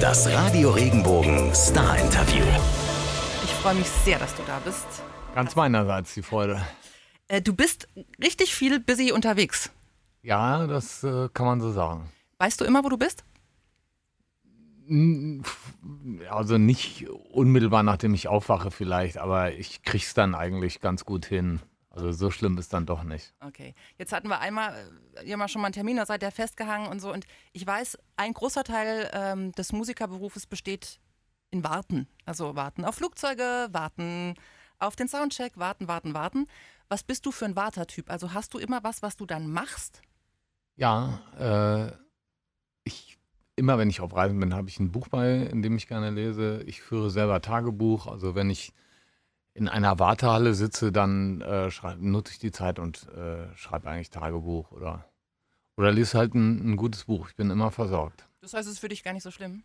[0.00, 2.44] Das Radio Regenbogen Star Interview.
[3.42, 4.86] Ich freue mich sehr, dass du da bist.
[5.34, 6.60] Ganz meinerseits die Freude.
[7.26, 7.88] Äh, du bist
[8.22, 9.72] richtig viel busy unterwegs.
[10.22, 12.12] Ja, das äh, kann man so sagen.
[12.38, 13.24] Weißt du immer, wo du bist?
[16.30, 21.60] Also nicht unmittelbar nachdem ich aufwache vielleicht, aber ich krieg's dann eigentlich ganz gut hin.
[21.98, 23.34] Also so schlimm ist dann doch nicht.
[23.40, 23.74] Okay.
[23.98, 24.72] Jetzt hatten wir einmal,
[25.16, 27.12] äh, ja mal schon mal einen Termin, da seid ihr festgehangen und so.
[27.12, 31.00] Und ich weiß, ein großer Teil ähm, des Musikerberufes besteht
[31.50, 32.06] in Warten.
[32.24, 34.34] Also warten auf Flugzeuge, warten
[34.78, 36.46] auf den Soundcheck, warten, warten, warten.
[36.88, 38.10] Was bist du für ein Wartertyp?
[38.10, 40.00] Also hast du immer was, was du dann machst?
[40.76, 41.92] Ja, äh,
[42.84, 43.18] ich
[43.56, 46.10] immer wenn ich auf Reisen bin, habe ich ein Buch bei, in dem ich gerne
[46.10, 46.62] lese.
[46.66, 48.06] Ich führe selber Tagebuch.
[48.06, 48.72] Also wenn ich
[49.58, 54.70] in einer Wartehalle sitze, dann äh, nutze ich die Zeit und äh, schreibe eigentlich Tagebuch
[54.70, 55.04] oder,
[55.76, 57.28] oder lese halt ein, ein, gutes Buch.
[57.28, 58.26] Ich bin immer versorgt.
[58.40, 59.64] Das heißt, es ist für dich gar nicht so schlimm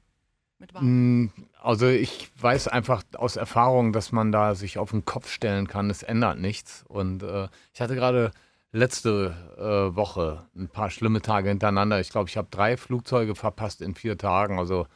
[0.57, 1.21] mit Warten?
[1.21, 5.67] Mm, also ich weiß einfach aus Erfahrung, dass man da sich auf den Kopf stellen
[5.67, 5.91] kann.
[5.91, 6.83] Es ändert nichts.
[6.87, 8.31] Und äh, ich hatte gerade
[8.71, 11.99] letzte äh, Woche ein paar schlimme Tage hintereinander.
[11.99, 14.57] Ich glaube, ich habe drei Flugzeuge verpasst in vier Tagen.
[14.57, 14.87] Also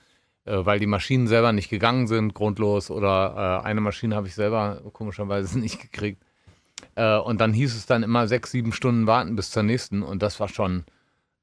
[0.52, 4.82] weil die Maschinen selber nicht gegangen sind, grundlos, oder äh, eine Maschine habe ich selber
[4.94, 6.24] komischerweise nicht gekriegt.
[6.96, 10.22] Äh, und dann hieß es dann immer sechs, sieben Stunden warten bis zur nächsten und
[10.22, 10.86] das war schon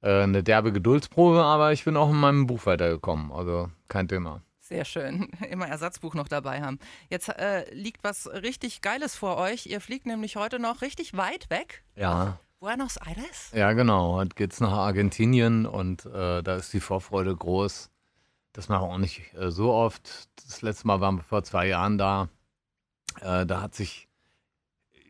[0.03, 4.43] äh, eine derbe Geduldsprobe, aber ich bin auch in meinem Buch weitergekommen, also kein Thema.
[4.61, 5.29] Sehr schön.
[5.51, 6.79] Immer Ersatzbuch noch dabei haben.
[7.11, 9.67] Jetzt äh, liegt was richtig Geiles vor euch.
[9.67, 11.85] Ihr fliegt nämlich heute noch richtig weit weg.
[11.97, 12.39] Ja.
[12.61, 13.51] Buenos Aires?
[13.53, 14.15] Ja, genau.
[14.15, 17.91] Heute geht es nach Argentinien und äh, da ist die Vorfreude groß.
[18.55, 20.29] Das machen wir auch nicht äh, so oft.
[20.47, 22.29] Das letzte Mal waren wir vor zwei Jahren da.
[23.21, 24.09] Äh, da hat sich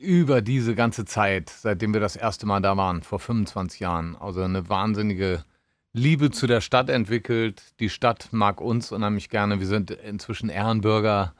[0.00, 4.42] über diese ganze Zeit, seitdem wir das erste Mal da waren, vor 25 Jahren, also
[4.42, 5.44] eine wahnsinnige
[5.92, 7.62] Liebe zu der Stadt entwickelt.
[7.80, 9.60] Die Stadt mag uns unheimlich gerne.
[9.60, 11.34] Wir sind inzwischen Ehrenbürger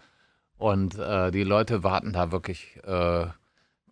[0.56, 3.26] und äh, die Leute warten da wirklich äh,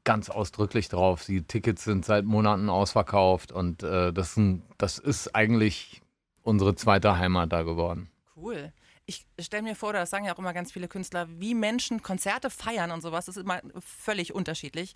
[0.04, 1.24] ganz ausdrücklich drauf.
[1.24, 4.38] Die Tickets sind seit Monaten ausverkauft und äh, das,
[4.78, 6.02] das ist eigentlich
[6.42, 8.11] unsere zweite Heimat da geworden.
[8.42, 8.72] Cool.
[9.06, 12.50] Ich stelle mir vor, das sagen ja auch immer ganz viele Künstler, wie Menschen Konzerte
[12.50, 13.26] feiern und sowas.
[13.26, 14.94] Das ist immer völlig unterschiedlich.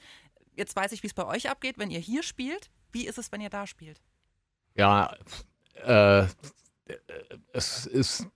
[0.57, 2.71] Jetzt weiß ich, wie es bei euch abgeht, wenn ihr hier spielt.
[2.93, 4.01] Wie ist es, wenn ihr da spielt?
[4.75, 5.15] Ja,
[5.85, 6.27] äh,
[7.53, 8.27] es ist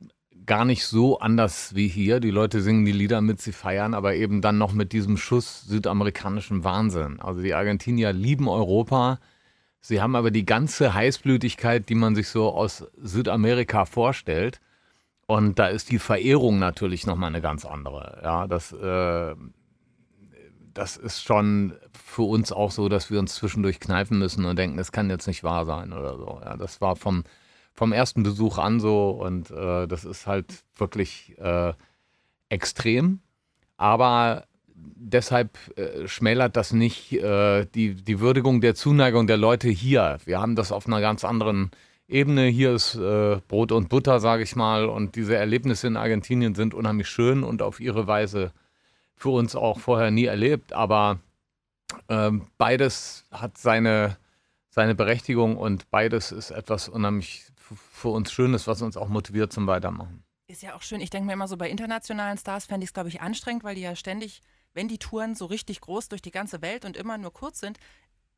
[0.47, 2.21] gar nicht so anders wie hier.
[2.21, 5.63] Die Leute singen die Lieder mit, sie feiern, aber eben dann noch mit diesem Schuss
[5.63, 7.21] südamerikanischem Wahnsinn.
[7.21, 9.19] Also die Argentinier lieben Europa
[9.81, 14.61] Sie haben aber die ganze Heißblütigkeit, die man sich so aus Südamerika vorstellt.
[15.31, 18.21] Und da ist die Verehrung natürlich nochmal eine ganz andere.
[18.21, 19.37] Ja, das, äh,
[20.75, 24.77] das ist schon für uns auch so, dass wir uns zwischendurch kneifen müssen und denken,
[24.77, 26.41] das kann jetzt nicht wahr sein oder so.
[26.45, 27.23] Ja, das war vom,
[27.75, 31.75] vom ersten Besuch an so und äh, das ist halt wirklich äh,
[32.49, 33.21] extrem.
[33.77, 40.19] Aber deshalb äh, schmälert das nicht äh, die, die Würdigung der Zuneigung der Leute hier.
[40.25, 41.71] Wir haben das auf einer ganz anderen
[42.11, 42.47] Ebene.
[42.47, 44.87] Hier ist äh, Brot und Butter, sage ich mal.
[44.87, 48.53] Und diese Erlebnisse in Argentinien sind unheimlich schön und auf ihre Weise
[49.15, 50.73] für uns auch vorher nie erlebt.
[50.73, 51.21] Aber
[52.09, 54.17] ähm, beides hat seine,
[54.69, 57.47] seine Berechtigung und beides ist etwas unheimlich
[57.93, 60.25] für uns Schönes, was uns auch motiviert zum Weitermachen.
[60.49, 61.01] Ist ja auch schön.
[61.01, 63.77] Ich denke mir immer so, bei internationalen Stars fände ich es, glaube ich, anstrengend, weil
[63.77, 64.43] die ja ständig
[64.75, 67.79] wenn die Touren so richtig groß durch die ganze Welt und immer nur kurz sind,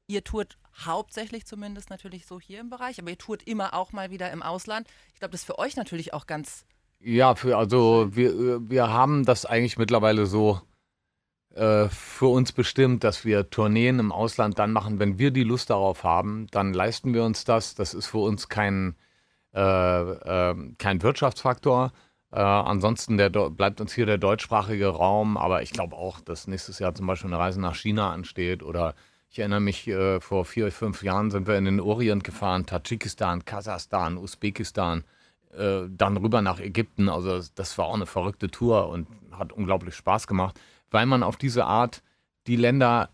[0.06, 4.10] ihr tourt hauptsächlich zumindest natürlich so hier im Bereich, aber ihr tourt immer auch mal
[4.10, 4.86] wieder im Ausland.
[5.12, 6.64] Ich glaube, das ist für euch natürlich auch ganz.
[7.00, 10.60] Ja, für, also wir, wir haben das eigentlich mittlerweile so
[11.54, 15.70] äh, für uns bestimmt, dass wir Tourneen im Ausland dann machen, wenn wir die Lust
[15.70, 17.74] darauf haben, dann leisten wir uns das.
[17.74, 18.94] Das ist für uns kein,
[19.54, 21.92] äh, äh, kein Wirtschaftsfaktor
[22.32, 26.78] äh, ansonsten der, bleibt uns hier der deutschsprachige Raum, aber ich glaube auch, dass nächstes
[26.78, 28.94] Jahr zum Beispiel eine Reise nach China ansteht oder
[29.32, 33.46] ich erinnere mich, äh, vor vier, fünf Jahren sind wir in den Orient gefahren, Tadschikistan,
[33.46, 35.04] Kasachstan, Usbekistan,
[35.56, 37.08] äh, dann rüber nach Ägypten.
[37.08, 40.60] Also das war auch eine verrückte Tour und hat unglaublich Spaß gemacht,
[40.90, 42.02] weil man auf diese Art
[42.46, 43.08] die Länder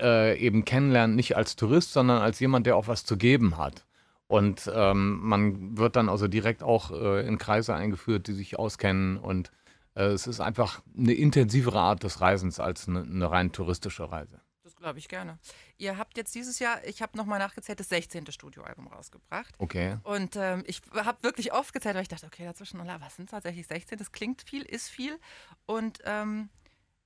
[0.00, 3.84] äh, eben kennenlernt, nicht als Tourist, sondern als jemand, der auch was zu geben hat.
[4.26, 9.18] Und ähm, man wird dann also direkt auch äh, in Kreise eingeführt, die sich auskennen.
[9.18, 9.52] Und
[9.94, 14.40] äh, es ist einfach eine intensivere Art des Reisens als eine, eine rein touristische Reise.
[14.84, 15.38] Glaube ich gerne.
[15.78, 18.30] Ihr habt jetzt dieses Jahr, ich habe nochmal nachgezählt, das 16.
[18.30, 19.54] Studioalbum rausgebracht.
[19.56, 19.96] Okay.
[20.02, 23.66] Und ähm, ich habe wirklich oft gezählt, weil ich dachte, okay, dazwischen, was sind tatsächlich
[23.66, 23.96] 16?
[23.96, 25.18] Das klingt viel, ist viel.
[25.64, 26.50] Und ähm,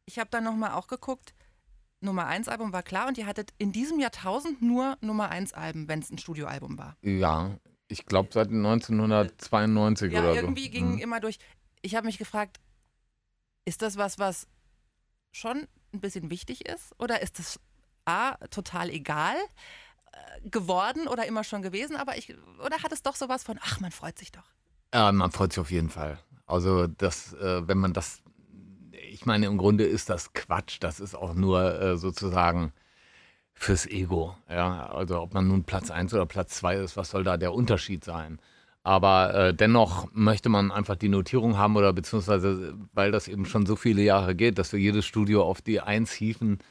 [0.07, 1.35] ich habe dann nochmal auch geguckt,
[2.01, 5.87] Nummer 1 Album war klar und ihr hattet in diesem Jahrtausend nur Nummer 1 Alben,
[5.87, 6.97] wenn es ein Studioalbum war.
[7.03, 10.41] Ja, Ich glaube seit 1992 ja, oder so.
[10.41, 10.99] irgendwie ging Mhm.
[10.99, 11.39] immer durch.
[11.83, 12.59] Ich habe mich gefragt,
[13.65, 14.49] ist das was, was
[15.31, 16.93] schon ein bisschen wichtig ist?
[16.99, 17.61] Oder ist das
[18.09, 19.37] A, total egal
[20.13, 21.97] äh, geworden oder immer schon gewesen?
[21.97, 22.35] Aber ich,
[22.65, 24.45] oder hat es doch sowas von, ach, man freut sich doch.
[24.95, 26.19] Ja, man freut sich auf jeden Fall.
[26.47, 28.23] Also das, äh, wenn man das,
[29.13, 30.79] ich meine, im Grunde ist das Quatsch.
[30.81, 32.73] Das ist auch nur äh, sozusagen
[33.53, 34.37] fürs Ego.
[34.49, 37.53] Ja, also ob man nun Platz 1 oder Platz 2 ist, was soll da der
[37.53, 38.39] Unterschied sein?
[38.85, 43.67] Aber äh, dennoch möchte man einfach die Notierung haben oder beziehungsweise, weil das eben schon
[43.67, 46.65] so viele Jahre geht, dass wir jedes Studio auf die Eins hieven, wär-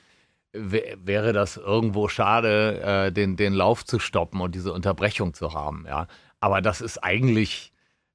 [0.59, 5.85] wäre das irgendwo schade, äh, den, den Lauf zu stoppen und diese Unterbrechung zu haben.
[5.87, 6.07] Ja.
[6.39, 7.71] Aber das ist eigentlich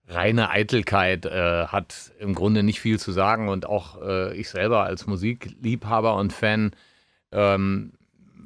[0.09, 4.85] reine Eitelkeit, äh, hat im Grunde nicht viel zu sagen und auch äh, ich selber
[4.85, 6.73] als Musikliebhaber und Fan
[7.31, 7.93] ähm,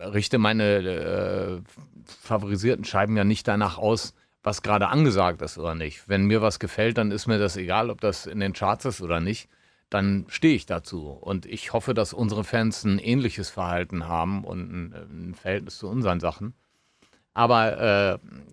[0.01, 1.61] richte meine äh,
[2.05, 6.09] favorisierten Scheiben ja nicht danach aus, was gerade angesagt ist oder nicht.
[6.09, 9.01] Wenn mir was gefällt, dann ist mir das egal, ob das in den Charts ist
[9.01, 9.49] oder nicht.
[9.91, 11.09] Dann stehe ich dazu.
[11.11, 14.93] Und ich hoffe, dass unsere Fans ein ähnliches Verhalten haben und ein,
[15.31, 16.55] ein Verhältnis zu unseren Sachen.
[17.35, 17.79] Aber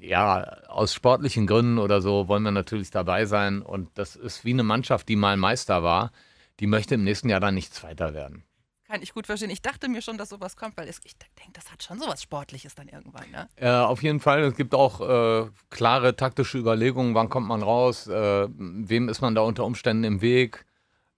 [0.01, 3.62] äh, ja, aus sportlichen Gründen oder so wollen wir natürlich dabei sein.
[3.62, 6.12] Und das ist wie eine Mannschaft, die mal Meister war.
[6.59, 8.44] Die möchte im nächsten Jahr dann nicht Zweiter werden.
[8.88, 9.50] Kann ich gut verstehen.
[9.50, 12.21] Ich dachte mir schon, dass sowas kommt, weil es, ich denke, das hat schon sowas
[12.21, 13.31] Sportliches dann irgendwann.
[13.31, 13.47] Ne?
[13.56, 14.44] Äh, auf jeden Fall.
[14.44, 19.33] Es gibt auch äh, klare taktische Überlegungen, wann kommt man raus, äh, wem ist man
[19.33, 20.65] da unter Umständen im Weg.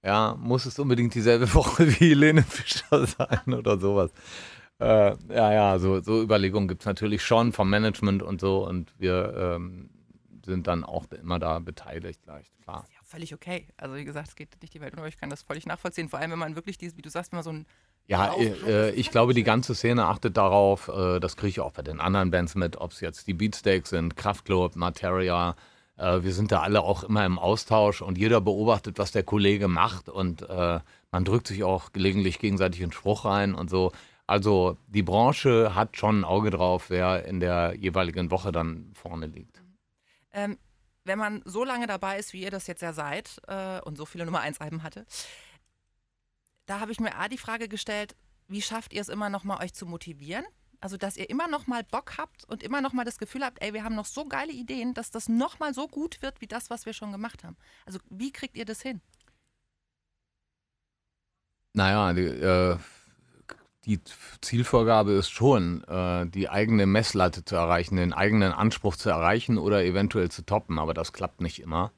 [0.06, 4.12] Ja, muss es unbedingt dieselbe Woche wie Helene Fischer sein oder sowas.
[4.80, 8.94] Äh, ja, ja, so, so Überlegungen gibt es natürlich schon vom Management und so und
[9.00, 9.90] wir ähm,
[10.46, 12.86] sind dann auch immer da beteiligt, gleich, klar.
[12.92, 13.68] Ja, völlig okay.
[13.78, 15.07] Also wie gesagt, es geht nicht die Welt unter.
[15.07, 16.10] Ich kann das völlig nachvollziehen.
[16.10, 17.66] Vor allem, wenn man wirklich, dieses, wie du sagst, man so ein
[18.08, 21.72] Ja, Auf- äh, ich glaube, die ganze Szene achtet darauf, äh, das kriege ich auch
[21.72, 25.56] bei den anderen Bands mit, ob es jetzt die Beatsteaks sind, Kraftklub, Materia.
[25.97, 29.68] Äh, wir sind da alle auch immer im Austausch und jeder beobachtet, was der Kollege
[29.68, 30.80] macht und äh,
[31.12, 33.92] man drückt sich auch gelegentlich gegenseitig einen Spruch rein und so.
[34.27, 39.27] Also die Branche hat schon ein Auge drauf, wer in der jeweiligen Woche dann vorne
[39.27, 39.62] liegt.
[40.33, 40.57] Ähm,
[41.03, 44.06] wenn man so lange dabei ist, wie ihr das jetzt ja seid äh, und so
[44.06, 45.06] viele Nummer 1 Alben hatte,
[46.65, 48.15] da habe ich mir A die Frage gestellt,
[48.48, 50.45] wie schafft ihr es immer noch mal euch zu motivieren?
[50.81, 53.62] Also, dass ihr immer noch mal Bock habt und immer noch mal das Gefühl habt,
[53.62, 56.48] ey, wir haben noch so geile Ideen, dass das noch mal so gut wird wie
[56.48, 57.57] das, was wir schon gemacht haben.
[57.86, 59.01] Also, wie kriegt ihr das hin?
[61.74, 62.77] Naja, die, äh,
[63.86, 64.00] die
[64.42, 69.83] Zielvorgabe ist schon, äh, die eigene Messlatte zu erreichen, den eigenen Anspruch zu erreichen oder
[69.83, 71.92] eventuell zu toppen, aber das klappt nicht immer.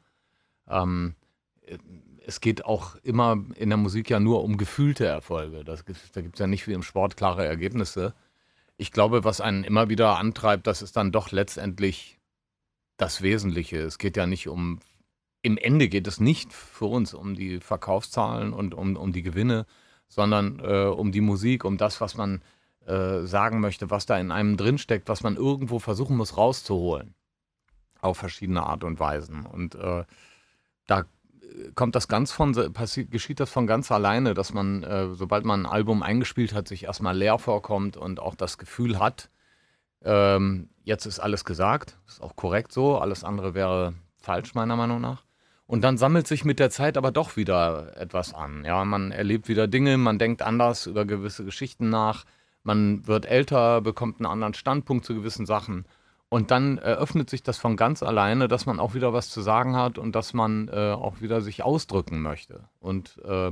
[0.68, 1.16] Ähm,
[1.62, 1.78] äh,
[2.26, 5.64] es geht auch immer in der Musik ja nur um gefühlte Erfolge.
[5.64, 8.14] Das, da gibt es ja nicht wie im Sport klare Ergebnisse.
[8.78, 12.20] Ich glaube, was einen immer wieder antreibt, das ist dann doch letztendlich
[12.98, 13.80] das Wesentliche.
[13.80, 14.80] Es geht ja nicht um,
[15.42, 19.66] im Ende geht es nicht für uns um die Verkaufszahlen und um, um die Gewinne,
[20.08, 22.42] sondern äh, um die Musik, um das, was man
[22.86, 27.16] äh, sagen möchte, was da in einem drinsteckt, was man irgendwo versuchen muss rauszuholen.
[28.00, 29.46] Auf verschiedene Art und Weisen.
[29.46, 30.06] Und äh,
[30.86, 31.06] da
[31.76, 35.46] kommt das ganz von, se- passi- geschieht das von ganz alleine, dass man, äh, sobald
[35.46, 39.30] man ein Album eingespielt hat, sich erstmal leer vorkommt und auch das Gefühl hat,
[40.04, 45.02] ähm, jetzt ist alles gesagt, ist auch korrekt so, alles andere wäre falsch meiner Meinung
[45.02, 45.24] nach.
[45.66, 48.64] Und dann sammelt sich mit der Zeit aber doch wieder etwas an.
[48.64, 52.24] Ja, man erlebt wieder Dinge, man denkt anders über gewisse Geschichten nach,
[52.64, 55.86] man wird älter, bekommt einen anderen Standpunkt zu gewissen Sachen.
[56.30, 59.76] Und dann eröffnet sich das von ganz alleine, dass man auch wieder was zu sagen
[59.78, 62.68] hat und dass man äh, auch wieder sich ausdrücken möchte.
[62.80, 63.52] Und äh,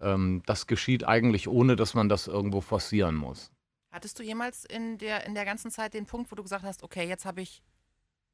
[0.00, 3.50] ähm, das geschieht eigentlich ohne, dass man das irgendwo forcieren muss.
[3.90, 6.82] Hattest du jemals in der, in der ganzen Zeit den Punkt, wo du gesagt hast,
[6.82, 7.62] okay, jetzt habe ich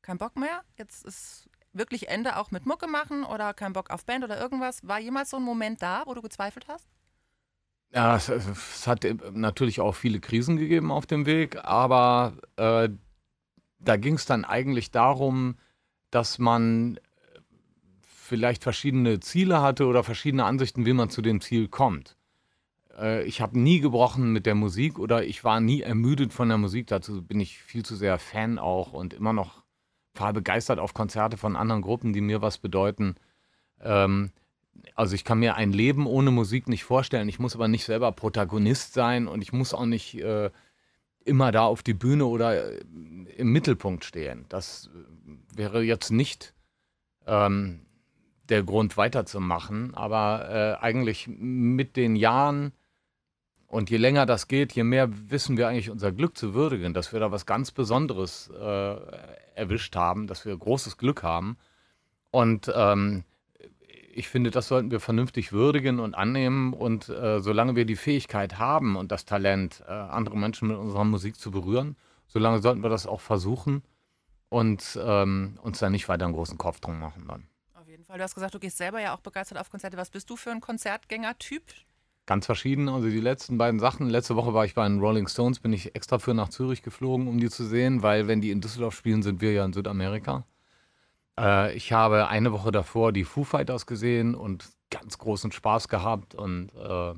[0.03, 4.05] keinen Bock mehr, jetzt ist wirklich Ende auch mit Mucke machen oder kein Bock auf
[4.05, 4.87] Band oder irgendwas?
[4.87, 6.87] War jemals so ein Moment da, wo du gezweifelt hast?
[7.93, 12.89] Ja, es, es hat äh, natürlich auch viele Krisen gegeben auf dem Weg, aber äh,
[13.85, 15.57] da ging es dann eigentlich darum,
[16.11, 17.01] dass man äh,
[18.03, 22.17] vielleicht verschiedene Ziele hatte oder verschiedene Ansichten, wie man zu dem Ziel kommt.
[22.99, 26.59] Äh, ich habe nie gebrochen mit der Musik oder ich war nie ermüdet von der
[26.59, 26.87] Musik.
[26.89, 29.63] Dazu bin ich viel zu sehr Fan auch und immer noch
[30.33, 33.17] begeistert auf Konzerte von anderen Gruppen, die mir was bedeuten.
[33.81, 34.31] Ähm,
[34.95, 37.29] also ich kann mir ein Leben ohne Musik nicht vorstellen.
[37.29, 40.51] Ich muss aber nicht selber Protagonist sein und ich muss auch nicht äh,
[41.25, 42.81] immer da auf die Bühne oder äh,
[43.37, 44.47] im Mittelpunkt stehen.
[44.49, 46.55] Das äh, wäre jetzt nicht
[47.27, 47.81] ähm,
[48.49, 52.73] der Grund weiterzumachen, aber äh, eigentlich mit den Jahren
[53.75, 57.13] Und je länger das geht, je mehr wissen wir eigentlich unser Glück zu würdigen, dass
[57.13, 58.97] wir da was ganz Besonderes äh,
[59.57, 61.57] erwischt haben, dass wir großes Glück haben.
[62.31, 63.25] Und ähm,
[64.17, 66.73] ich finde, das sollten wir vernünftig würdigen und annehmen.
[66.73, 71.05] Und äh, solange wir die Fähigkeit haben und das Talent, äh, andere Menschen mit unserer
[71.05, 73.83] Musik zu berühren, solange sollten wir das auch versuchen
[74.49, 77.49] und ähm, uns da nicht weiter einen großen Kopf drum machen dann.
[77.75, 78.19] Auf jeden Fall.
[78.19, 79.97] Du hast gesagt, du gehst selber ja auch begeistert auf Konzerte.
[79.97, 81.63] Was bist du für ein Konzertgänger-Typ?
[82.27, 82.89] Ganz verschieden.
[82.89, 84.09] Also die letzten beiden Sachen.
[84.09, 87.29] Letzte Woche war ich bei den Rolling Stones, bin ich extra für nach Zürich geflogen,
[87.29, 90.47] um die zu sehen, weil wenn die in Düsseldorf spielen, sind wir ja in Südamerika.
[91.39, 96.35] Äh, ich habe eine Woche davor die Foo Fighters gesehen und ganz großen Spaß gehabt.
[96.35, 97.15] Und äh,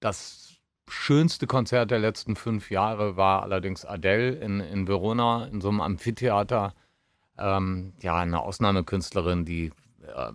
[0.00, 0.54] das
[0.88, 5.80] schönste Konzert der letzten fünf Jahre war allerdings Adele in, in Verona, in so einem
[5.80, 6.74] Amphitheater.
[7.38, 10.32] Ähm, ja, eine Ausnahmekünstlerin, die äh,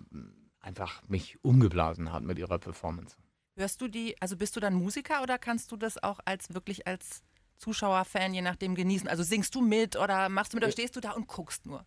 [0.60, 3.16] einfach mich umgeblasen hat mit ihrer Performance.
[3.56, 6.86] Hörst du die, also bist du dann Musiker oder kannst du das auch als wirklich
[6.86, 7.22] als
[7.56, 9.08] Zuschauer, Fan, je nachdem genießen?
[9.08, 11.84] Also singst du mit oder machst du mit oder stehst du da und guckst nur?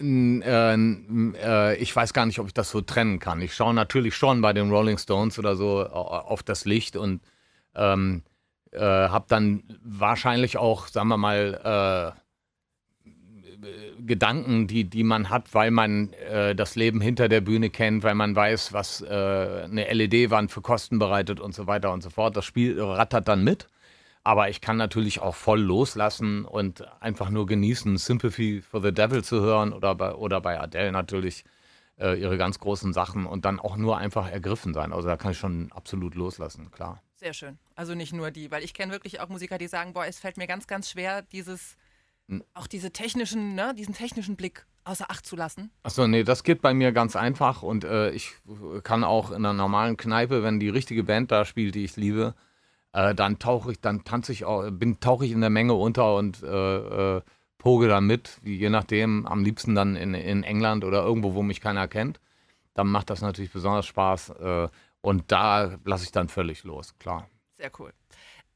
[0.00, 3.40] Äh, äh, ich weiß gar nicht, ob ich das so trennen kann.
[3.40, 7.20] Ich schaue natürlich schon bei den Rolling Stones oder so auf das Licht und
[7.74, 8.22] ähm,
[8.72, 12.20] äh, habe dann wahrscheinlich auch, sagen wir mal, äh,
[14.06, 18.14] Gedanken, die, die man hat, weil man äh, das Leben hinter der Bühne kennt, weil
[18.14, 22.36] man weiß, was äh, eine LED-Wand für Kosten bereitet und so weiter und so fort.
[22.36, 23.68] Das Spiel rattert dann mit.
[24.24, 29.24] Aber ich kann natürlich auch voll loslassen und einfach nur genießen, Sympathy for the Devil
[29.24, 31.44] zu hören oder bei, oder bei Adele natürlich
[31.98, 34.92] äh, ihre ganz großen Sachen und dann auch nur einfach ergriffen sein.
[34.92, 37.02] Also da kann ich schon absolut loslassen, klar.
[37.16, 37.58] Sehr schön.
[37.74, 40.36] Also nicht nur die, weil ich kenne wirklich auch Musiker, die sagen, boah, es fällt
[40.36, 41.76] mir ganz, ganz schwer, dieses,
[42.28, 42.44] hm.
[42.54, 45.70] auch diese technischen, ne, diesen technischen Blick außer Acht zu lassen.
[45.82, 48.34] Achso, nee, das geht bei mir ganz einfach und äh, ich
[48.84, 52.34] kann auch in einer normalen Kneipe, wenn die richtige Band da spielt, die ich liebe,
[52.92, 56.16] äh, dann tauche ich, dann tanze ich auch, bin, tauche ich in der Menge unter
[56.16, 57.22] und äh, äh,
[57.58, 61.60] poge da mit, je nachdem, am liebsten dann in, in England oder irgendwo, wo mich
[61.60, 62.20] keiner kennt.
[62.74, 64.68] Dann macht das natürlich besonders Spaß äh,
[65.00, 67.28] und da lasse ich dann völlig los, klar.
[67.56, 67.92] Sehr cool.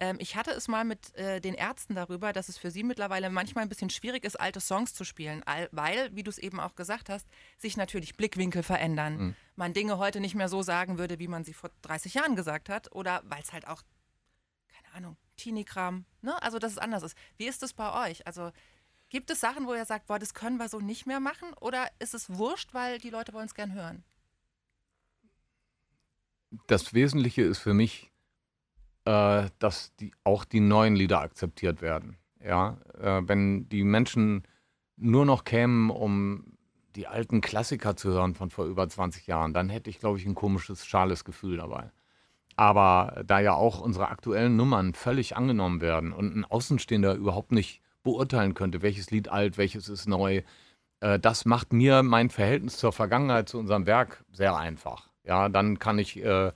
[0.03, 3.31] Ähm, ich hatte es mal mit äh, den Ärzten darüber, dass es für sie mittlerweile
[3.31, 6.75] manchmal ein bisschen schwierig ist, alte Songs zu spielen, weil, wie du es eben auch
[6.75, 9.17] gesagt hast, sich natürlich Blickwinkel verändern.
[9.17, 9.37] Mhm.
[9.55, 12.69] Man Dinge heute nicht mehr so sagen würde, wie man sie vor 30 Jahren gesagt
[12.69, 13.83] hat oder weil es halt auch
[14.93, 16.43] Ahnung, Teenie-Kram, ne?
[16.43, 17.17] Also, dass es anders ist.
[17.37, 18.27] Wie ist es bei euch?
[18.27, 18.53] Also,
[19.09, 21.53] gibt es Sachen, wo ihr sagt, boah, das können wir so nicht mehr machen?
[21.61, 24.05] Oder ist es wurscht, weil die Leute wollen es gern hören?
[26.67, 28.11] Das Wesentliche ist für mich,
[29.05, 32.19] äh, dass die, auch die neuen Lieder akzeptiert werden.
[32.41, 34.43] Ja, äh, wenn die Menschen
[34.97, 36.59] nur noch kämen, um
[36.97, 40.27] die alten Klassiker zu hören von vor über 20 Jahren, dann hätte ich, glaube ich,
[40.27, 41.91] ein komisches, schales Gefühl dabei.
[42.57, 47.81] Aber da ja auch unsere aktuellen Nummern völlig angenommen werden und ein Außenstehender überhaupt nicht
[48.03, 50.43] beurteilen könnte, welches Lied alt, welches ist neu,
[51.01, 55.09] äh, das macht mir mein Verhältnis zur Vergangenheit, zu unserem Werk sehr einfach.
[55.25, 56.53] Ja, dann kann ich äh,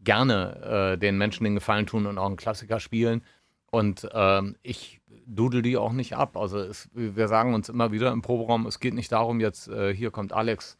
[0.00, 3.22] gerne äh, den Menschen den Gefallen tun und auch einen Klassiker spielen.
[3.70, 6.36] Und ähm, ich dudel die auch nicht ab.
[6.36, 9.94] Also es, wir sagen uns immer wieder im Proberaum, es geht nicht darum, jetzt äh,
[9.94, 10.76] hier kommt Alex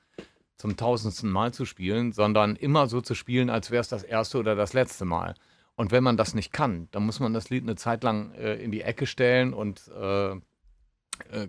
[0.61, 4.39] zum tausendsten Mal zu spielen, sondern immer so zu spielen, als wäre es das erste
[4.39, 5.35] oder das letzte Mal.
[5.75, 8.57] Und wenn man das nicht kann, dann muss man das Lied eine Zeit lang äh,
[8.57, 10.39] in die Ecke stellen und äh, äh,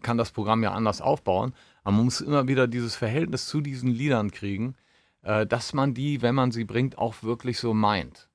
[0.02, 1.54] kann das Programm ja anders aufbauen.
[1.84, 4.76] Aber man muss immer wieder dieses Verhältnis zu diesen Liedern kriegen,
[5.24, 8.30] äh, dass man die, wenn man sie bringt, auch wirklich so meint.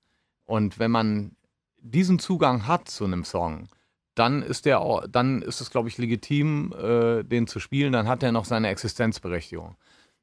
[0.45, 1.37] Und wenn man
[1.79, 3.69] diesen Zugang hat zu einem Song,
[4.15, 7.95] dann ist der, dann ist es, glaube ich, legitim, äh, den zu spielen.
[7.95, 9.77] Dann hat er noch seine Existenzberechtigung.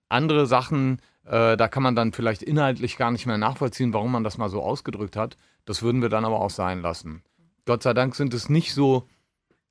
[0.09, 4.23] Andere Sachen, äh, da kann man dann vielleicht inhaltlich gar nicht mehr nachvollziehen, warum man
[4.23, 5.37] das mal so ausgedrückt hat.
[5.65, 7.23] Das würden wir dann aber auch sein lassen.
[7.65, 9.07] Gott sei Dank sind es nicht so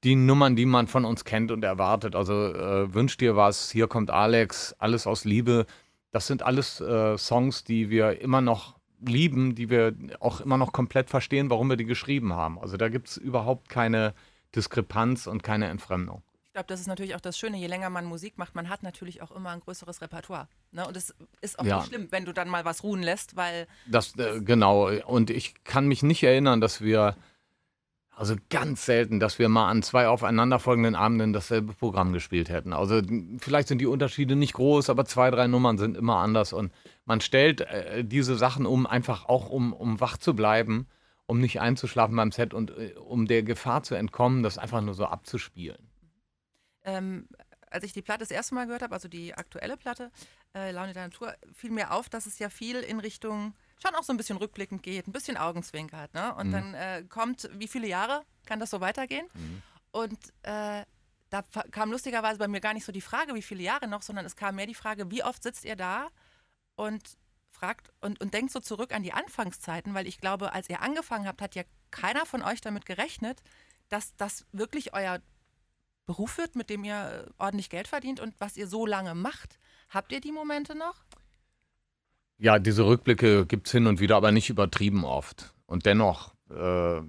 [0.04, 2.16] die Nummern, die man von uns kennt und erwartet.
[2.16, 5.66] Also äh, wünsch dir was, hier kommt Alex, alles aus Liebe.
[6.10, 10.72] Das sind alles äh, Songs, die wir immer noch lieben, die wir auch immer noch
[10.72, 12.58] komplett verstehen, warum wir die geschrieben haben.
[12.58, 14.14] Also da gibt es überhaupt keine
[14.54, 16.22] Diskrepanz und keine Entfremdung.
[16.52, 18.82] Ich glaube, das ist natürlich auch das Schöne, je länger man Musik macht, man hat
[18.82, 20.48] natürlich auch immer ein größeres Repertoire.
[20.70, 20.86] Ne?
[20.86, 21.78] Und es ist auch ja.
[21.78, 23.66] nicht schlimm, wenn du dann mal was ruhen lässt, weil.
[23.86, 24.90] Das, äh, genau.
[24.90, 27.16] Und ich kann mich nicht erinnern, dass wir,
[28.14, 32.74] also ganz selten, dass wir mal an zwei aufeinanderfolgenden Abenden dasselbe Programm gespielt hätten.
[32.74, 33.00] Also
[33.38, 36.52] vielleicht sind die Unterschiede nicht groß, aber zwei, drei Nummern sind immer anders.
[36.52, 36.70] Und
[37.06, 40.86] man stellt äh, diese Sachen um, einfach auch um, um wach zu bleiben,
[41.24, 44.92] um nicht einzuschlafen beim Set und äh, um der Gefahr zu entkommen, das einfach nur
[44.92, 45.88] so abzuspielen
[46.84, 47.28] ähm,
[47.70, 50.10] als ich die Platte das erste Mal gehört habe, also die aktuelle Platte,
[50.54, 54.02] äh, Laune der Natur, fiel mir auf, dass es ja viel in Richtung schon auch
[54.02, 56.12] so ein bisschen rückblickend geht, ein bisschen Augenzwinkert.
[56.14, 56.34] Ne?
[56.34, 56.52] Und Mhm.
[56.52, 59.26] dann äh, kommt, wie viele Jahre kann das so weitergehen?
[59.32, 59.62] Mhm.
[59.90, 60.84] Und äh,
[61.30, 64.26] da kam lustigerweise bei mir gar nicht so die Frage, wie viele Jahre noch, sondern
[64.26, 66.08] es kam mehr die Frage, wie oft sitzt ihr da
[66.76, 67.16] und
[67.50, 71.26] fragt und, und denkt so zurück an die Anfangszeiten, weil ich glaube, als ihr angefangen
[71.26, 73.42] habt, hat ja keiner von euch damit gerechnet,
[73.88, 75.20] dass das wirklich euer
[76.06, 79.58] Beruf wird, mit dem ihr äh, ordentlich Geld verdient und was ihr so lange macht.
[79.88, 80.96] Habt ihr die Momente noch?
[82.38, 85.54] Ja, diese Rückblicke gibt es hin und wieder, aber nicht übertrieben oft.
[85.66, 87.00] Und dennoch, äh,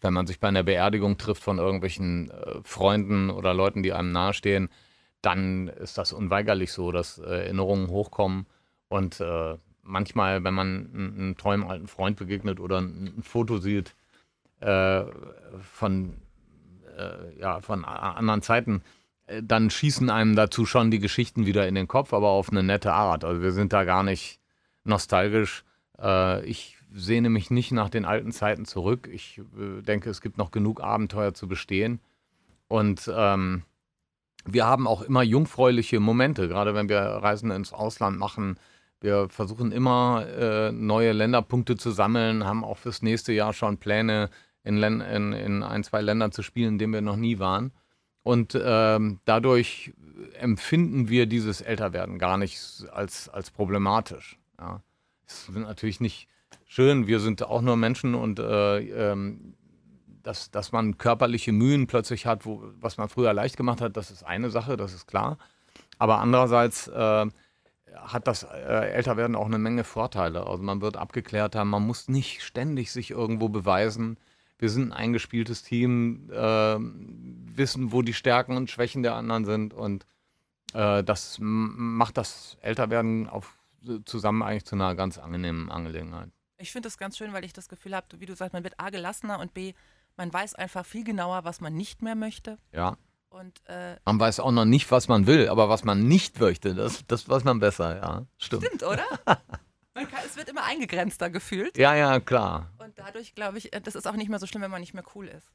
[0.00, 4.12] wenn man sich bei einer Beerdigung trifft von irgendwelchen äh, Freunden oder Leuten, die einem
[4.12, 4.68] nahestehen,
[5.22, 8.46] dann ist das unweigerlich so, dass äh, Erinnerungen hochkommen.
[8.88, 13.94] Und äh, manchmal, wenn man einen tollen alten Freund begegnet oder ein, ein Foto sieht
[14.60, 15.04] äh,
[15.60, 16.14] von,
[16.96, 18.82] äh, ja, von anderen Zeiten,
[19.26, 22.62] äh, dann schießen einem dazu schon die Geschichten wieder in den Kopf, aber auf eine
[22.62, 23.24] nette Art.
[23.24, 24.40] Also wir sind da gar nicht
[24.84, 25.64] nostalgisch.
[26.00, 29.08] Äh, ich sehne mich nicht nach den alten Zeiten zurück.
[29.12, 32.00] Ich äh, denke, es gibt noch genug Abenteuer zu bestehen.
[32.68, 33.62] Und ähm,
[34.44, 38.58] wir haben auch immer jungfräuliche Momente, gerade wenn wir Reisen ins Ausland machen.
[39.00, 44.30] Wir versuchen immer äh, neue Länderpunkte zu sammeln, haben auch fürs nächste Jahr schon Pläne,
[44.66, 47.72] in, Län in, in ein, zwei Ländern zu spielen, in denen wir noch nie waren.
[48.22, 49.92] Und ähm, dadurch
[50.38, 54.38] empfinden wir dieses Älterwerden gar nicht als, als problematisch.
[54.58, 54.82] Ja.
[55.26, 56.28] Es sind natürlich nicht
[56.66, 58.78] schön, wir sind auch nur Menschen und äh,
[59.12, 59.54] ähm,
[60.22, 64.10] dass, dass man körperliche Mühen plötzlich hat, wo, was man früher leicht gemacht hat, das
[64.10, 65.38] ist eine Sache, das ist klar.
[65.98, 67.26] Aber andererseits äh,
[67.94, 70.46] hat das äh, Älterwerden auch eine Menge Vorteile.
[70.46, 74.16] Also man wird abgeklärter, man muss nicht ständig sich irgendwo beweisen.
[74.58, 76.76] Wir sind ein eingespieltes Team, äh,
[77.56, 80.06] wissen, wo die Stärken und Schwächen der anderen sind und
[80.72, 83.56] äh, das macht das Älterwerden auf,
[84.04, 86.30] zusammen eigentlich zu einer ganz angenehmen Angelegenheit.
[86.58, 88.80] Ich finde das ganz schön, weil ich das Gefühl habe, wie du sagst, man wird
[88.80, 89.74] A gelassener und B,
[90.16, 92.58] man weiß einfach viel genauer, was man nicht mehr möchte.
[92.72, 92.96] Ja.
[93.28, 96.74] Und äh, Man weiß auch noch nicht, was man will, aber was man nicht möchte,
[96.74, 98.26] das, das weiß man besser, ja.
[98.38, 98.64] Stimmt.
[98.64, 99.04] stimmt, oder?
[100.04, 101.76] kann, es wird immer eingegrenzter gefühlt.
[101.76, 102.70] Ja, ja, klar.
[103.06, 105.04] Dadurch glaube ich, äh, das ist auch nicht mehr so schlimm, wenn man nicht mehr
[105.14, 105.50] cool ist.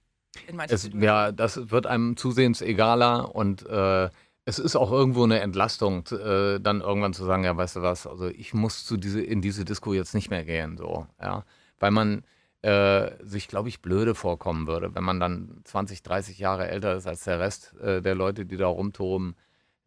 [0.48, 1.06] In manchen Es, Situationen.
[1.06, 4.10] ja, das wird einem zusehends egaler und äh,
[4.46, 8.08] es ist auch irgendwo eine Entlastung, äh, dann irgendwann zu sagen, ja, weißt du was,
[8.08, 11.44] also ich muss zu diese, in diese Disco jetzt nicht mehr gehen, so, ja.
[11.80, 12.24] Weil man
[12.62, 17.08] äh, sich, glaube ich, blöde vorkommen würde, wenn man dann 20, 30 Jahre älter ist
[17.08, 19.36] als der Rest äh, der Leute, die da rumtoben.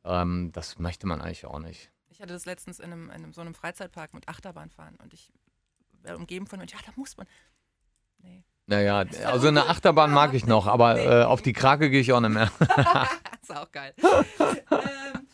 [0.04, 1.90] Ähm, das möchte man eigentlich auch nicht.
[2.10, 5.32] Ich hatte das letztens in, einem, in einem, so einem Freizeitpark mit Achterbahnfahren und ich
[6.02, 7.26] wäre umgeben von Menschen, ja, da muss man.
[8.66, 9.66] Naja, also eine.
[9.66, 12.50] Achterbahn mag ich noch, aber äh, auf die Krake gehe ich auch nicht mehr.
[12.58, 13.08] Das
[13.42, 13.94] ist auch geil.
[14.00, 15.26] ähm,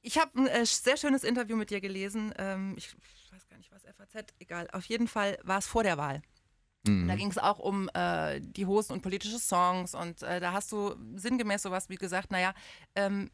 [0.00, 2.32] ich habe ein äh, sehr schönes Interview mit dir gelesen.
[2.38, 2.94] Ähm, ich
[3.30, 4.68] weiß gar nicht, was FAZ, egal.
[4.72, 6.22] Auf jeden Fall war es vor der Wahl.
[6.86, 7.08] Mhm.
[7.08, 10.72] Da ging es auch um äh, die Hosen und politische Songs und äh, da hast
[10.72, 12.54] du sinngemäß sowas wie gesagt, naja,
[12.96, 13.30] ähm,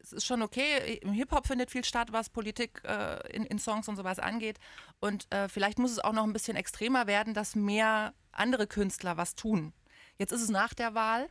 [0.00, 3.88] es ist schon okay, im Hip-Hop findet viel statt, was Politik äh, in, in Songs
[3.88, 4.58] und sowas angeht
[5.00, 9.16] und äh, vielleicht muss es auch noch ein bisschen extremer werden, dass mehr andere Künstler
[9.16, 9.72] was tun.
[10.16, 11.28] Jetzt ist es nach der Wahl.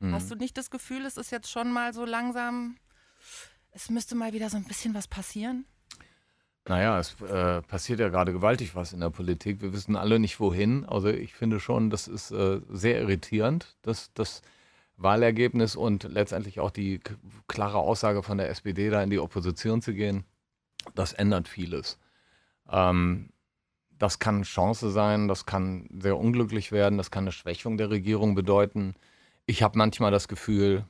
[0.00, 0.12] Mhm.
[0.12, 2.76] Hast du nicht das Gefühl, es ist jetzt schon mal so langsam,
[3.70, 5.64] es müsste mal wieder so ein bisschen was passieren?
[6.68, 9.60] Naja, es äh, passiert ja gerade gewaltig was in der Politik.
[9.62, 10.84] Wir wissen alle nicht wohin.
[10.84, 14.42] Also ich finde schon, das ist äh, sehr irritierend, dass das
[14.96, 17.00] Wahlergebnis und letztendlich auch die
[17.48, 20.24] klare Aussage von der SPD, da in die Opposition zu gehen,
[20.94, 21.98] das ändert vieles.
[22.70, 23.30] Ähm,
[24.02, 28.34] das kann Chance sein, das kann sehr unglücklich werden, das kann eine Schwächung der Regierung
[28.34, 28.94] bedeuten.
[29.46, 30.84] Ich habe manchmal das Gefühl,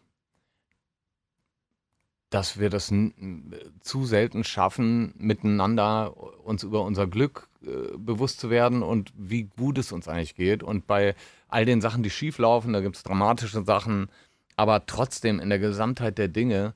[2.31, 8.49] dass wir das n- zu selten schaffen, miteinander uns über unser Glück äh, bewusst zu
[8.49, 10.63] werden und wie gut es uns eigentlich geht.
[10.63, 11.15] Und bei
[11.49, 14.09] all den Sachen, die schief laufen, da gibt es dramatische Sachen,
[14.57, 16.73] aber trotzdem in der Gesamtheit der Dinge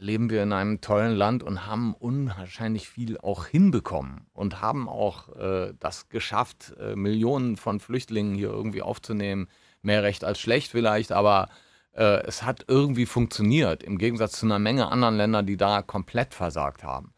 [0.00, 5.28] leben wir in einem tollen Land und haben unwahrscheinlich viel auch hinbekommen und haben auch
[5.36, 9.48] äh, das geschafft, äh, Millionen von Flüchtlingen hier irgendwie aufzunehmen.
[9.82, 11.48] Mehr recht als schlecht vielleicht, aber
[11.92, 16.34] äh, es hat irgendwie funktioniert, im Gegensatz zu einer Menge anderen Länder, die da komplett
[16.34, 17.12] versagt haben.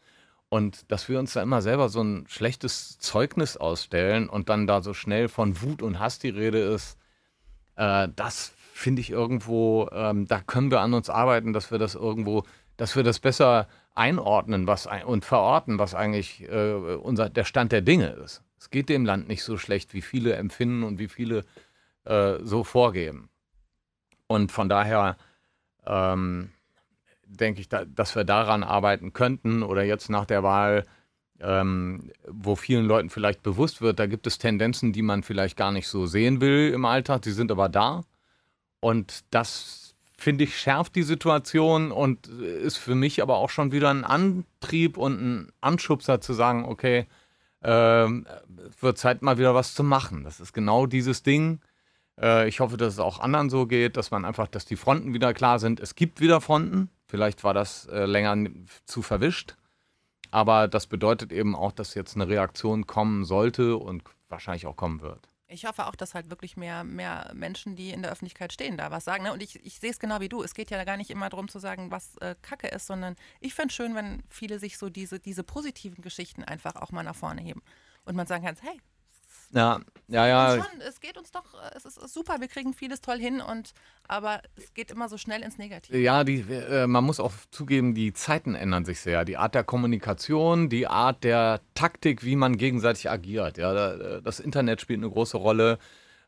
[0.49, 4.81] Und dass wir uns da immer selber so ein schlechtes Zeugnis ausstellen und dann da
[4.83, 6.97] so schnell von Wut und Hass die Rede ist,
[7.75, 11.95] äh, das finde ich irgendwo, ähm, da können wir an uns arbeiten, dass wir das
[11.95, 12.43] irgendwo,
[12.77, 17.81] dass wir das besser einordnen was und verorten, was eigentlich äh, unser, der Stand der
[17.81, 18.41] Dinge ist.
[18.57, 21.45] Es geht dem Land nicht so schlecht, wie viele empfinden und wie viele
[22.05, 23.29] äh, so vorgeben.
[24.27, 25.17] Und von daher
[25.85, 26.51] ähm,
[27.25, 30.85] denke ich, da, dass wir daran arbeiten könnten oder jetzt nach der Wahl
[31.43, 35.71] ähm, wo vielen Leuten vielleicht bewusst wird, da gibt es Tendenzen, die man vielleicht gar
[35.71, 38.03] nicht so sehen will im Alltag, die sind aber da.
[38.79, 39.82] Und das,
[40.23, 44.97] finde ich, schärft die Situation und ist für mich aber auch schon wieder ein Antrieb
[44.97, 47.07] und ein Anschubser zu sagen, okay,
[47.61, 48.25] ähm,
[48.79, 50.23] wird Zeit mal wieder was zu machen.
[50.23, 51.59] Das ist genau dieses Ding.
[52.19, 55.13] Äh, ich hoffe, dass es auch anderen so geht, dass man einfach, dass die Fronten
[55.13, 55.79] wieder klar sind.
[55.79, 56.89] Es gibt wieder Fronten.
[57.07, 58.49] Vielleicht war das äh, länger
[58.85, 59.55] zu verwischt.
[60.31, 65.01] Aber das bedeutet eben auch, dass jetzt eine Reaktion kommen sollte und wahrscheinlich auch kommen
[65.01, 65.32] wird.
[65.53, 68.89] Ich hoffe auch, dass halt wirklich mehr, mehr Menschen, die in der Öffentlichkeit stehen, da
[68.89, 69.23] was sagen.
[69.23, 69.31] Ne?
[69.31, 70.41] Und ich, ich sehe es genau wie du.
[70.41, 73.53] Es geht ja gar nicht immer darum zu sagen, was äh, Kacke ist, sondern ich
[73.53, 77.15] fände es schön, wenn viele sich so diese, diese positiven Geschichten einfach auch mal nach
[77.15, 77.61] vorne heben.
[78.03, 78.81] Und man sagen kann, hey,
[79.53, 80.63] ja, ja, ja.
[80.63, 83.73] Schon, es geht uns doch, äh, es ist super, wir kriegen vieles toll hin und
[84.07, 85.97] aber es geht immer so schnell ins Negative.
[85.97, 89.25] Ja, die, äh, man muss auch zugeben, die Zeiten ändern sich sehr.
[89.25, 93.57] Die Art der Kommunikation, die Art der Taktik, wie man gegenseitig agiert.
[93.57, 95.79] Ja, äh, das Internet spielt eine große Rolle.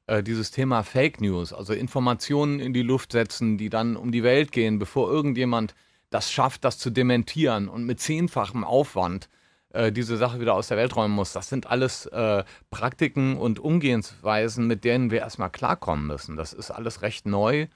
[0.08, 4.24] Äh, dieses Thema Fake News, also Informationen in die Luft setzen, die dann um die
[4.24, 5.74] Welt gehen, bevor irgendjemand
[6.12, 9.30] das schafft, das zu dementieren und mit zehnfachem Aufwand
[9.76, 11.34] äh, diese Sache wieder aus der Welt räumen muss.
[11.34, 16.38] Das sind alles äh, Praktiken und Umgehensweisen, mit denen wir erstmal klarkommen müssen.
[16.38, 17.68] Das ist alles recht neu.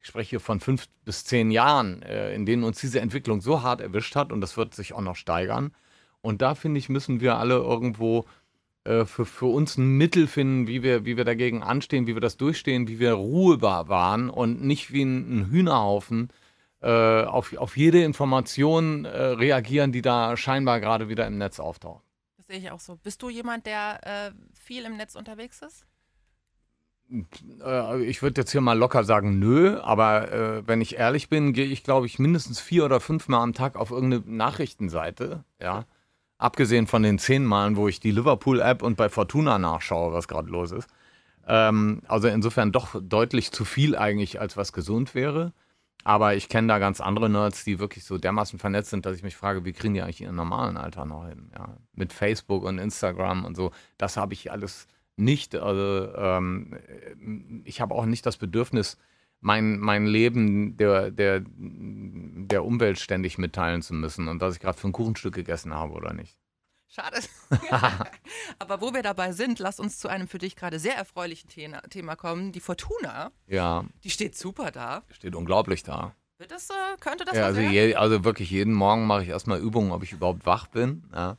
[0.00, 3.80] Ich spreche von fünf bis zehn Jahren, äh, in denen uns diese Entwicklung so hart
[3.80, 5.74] erwischt hat und das wird sich auch noch steigern.
[6.20, 8.24] Und da finde ich, müssen wir alle irgendwo
[8.84, 12.20] äh, für, für uns ein Mittel finden, wie wir, wie wir dagegen anstehen, wie wir
[12.20, 16.30] das durchstehen, wie wir Ruhe bewahren und nicht wie ein, ein Hühnerhaufen
[16.80, 22.04] äh, auf, auf jede Information äh, reagieren, die da scheinbar gerade wieder im Netz auftaucht.
[22.36, 22.96] Das sehe ich auch so.
[22.96, 25.86] Bist du jemand, der äh, viel im Netz unterwegs ist?
[27.10, 31.52] Äh, ich würde jetzt hier mal locker sagen, nö, aber äh, wenn ich ehrlich bin,
[31.52, 35.84] gehe ich, glaube ich, mindestens vier oder fünf Mal am Tag auf irgendeine Nachrichtenseite, ja.
[36.40, 40.48] Abgesehen von den zehn Malen, wo ich die Liverpool-App und bei Fortuna nachschaue, was gerade
[40.48, 40.88] los ist.
[41.48, 45.52] Ähm, also insofern doch deutlich zu viel eigentlich, als was gesund wäre.
[46.04, 49.22] Aber ich kenne da ganz andere Nerds, die wirklich so dermaßen vernetzt sind, dass ich
[49.22, 51.50] mich frage, wie kriegen die eigentlich ihren normalen Alter noch hin?
[51.54, 53.72] Ja, mit Facebook und Instagram und so.
[53.98, 55.54] Das habe ich alles nicht.
[55.56, 56.78] Also ähm,
[57.64, 58.96] ich habe auch nicht das Bedürfnis,
[59.40, 64.78] mein, mein Leben der, der, der Umwelt ständig mitteilen zu müssen und dass ich gerade
[64.78, 66.38] für ein Kuchenstück gegessen habe oder nicht.
[66.88, 67.18] Schade.
[68.58, 71.48] Aber wo wir dabei sind, lass uns zu einem für dich gerade sehr erfreulichen
[71.90, 72.52] Thema kommen.
[72.52, 73.30] Die Fortuna.
[73.46, 73.84] Ja.
[74.04, 75.02] Die steht super da.
[75.12, 76.14] Steht unglaublich da.
[76.38, 79.58] Wird das, äh, könnte das ja, also, je, also wirklich jeden Morgen mache ich erstmal
[79.58, 81.04] Übungen, ob ich überhaupt wach bin.
[81.12, 81.36] Ja.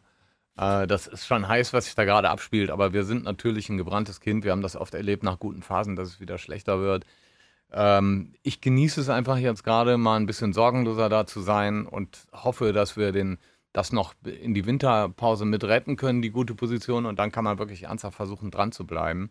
[0.57, 3.77] Äh, das ist schon heiß, was sich da gerade abspielt, aber wir sind natürlich ein
[3.77, 4.43] gebranntes Kind.
[4.43, 7.05] Wir haben das oft erlebt nach guten Phasen, dass es wieder schlechter wird.
[7.71, 12.27] Ähm, ich genieße es einfach jetzt gerade mal ein bisschen sorgenloser da zu sein und
[12.33, 13.37] hoffe, dass wir den
[13.73, 17.05] das noch in die Winterpause mit retten können, die gute Position.
[17.05, 19.29] Und dann kann man wirklich ernsthaft versuchen, dran zu bleiben.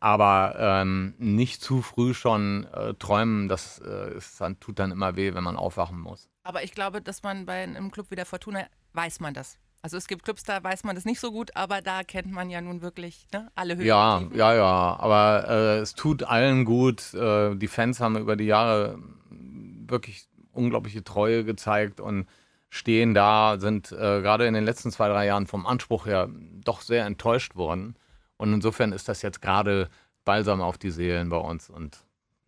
[0.00, 5.16] Aber ähm, nicht zu früh schon äh, träumen, das äh, ist, dann, tut dann immer
[5.16, 6.28] weh, wenn man aufwachen muss.
[6.42, 9.58] Aber ich glaube, dass man bei einem Club wie der Fortuna weiß man das.
[9.80, 12.48] Also es gibt Clubs, da weiß man das nicht so gut, aber da kennt man
[12.48, 13.86] ja nun wirklich ne, alle Höhen.
[13.86, 14.96] Ja, ja, ja.
[14.98, 17.12] Aber äh, es tut allen gut.
[17.14, 18.98] Äh, die Fans haben über die Jahre
[19.30, 22.26] wirklich unglaubliche Treue gezeigt und
[22.74, 26.28] stehen da, sind äh, gerade in den letzten zwei, drei Jahren vom Anspruch her
[26.64, 27.94] doch sehr enttäuscht worden.
[28.36, 29.88] Und insofern ist das jetzt gerade
[30.24, 32.04] balsam auf die Seelen bei uns und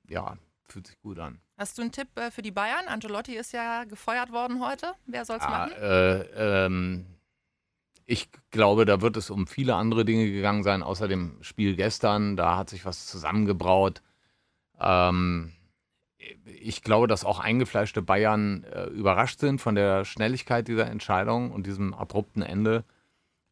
[0.09, 0.37] ja,
[0.69, 1.39] fühlt sich gut an.
[1.57, 2.89] Hast du einen Tipp äh, für die Bayern?
[2.89, 4.95] Angelotti ist ja gefeuert worden heute.
[5.07, 5.73] Wer soll es ah, machen?
[5.81, 7.07] Äh, ähm,
[8.05, 12.37] ich glaube, da wird es um viele andere Dinge gegangen sein, außer dem Spiel gestern.
[12.37, 14.03] Da hat sich was zusammengebraut.
[14.81, 15.53] Ähm,
[16.45, 21.67] ich glaube, dass auch eingefleischte Bayern äh, überrascht sind von der Schnelligkeit dieser Entscheidung und
[21.67, 22.85] diesem abrupten Ende.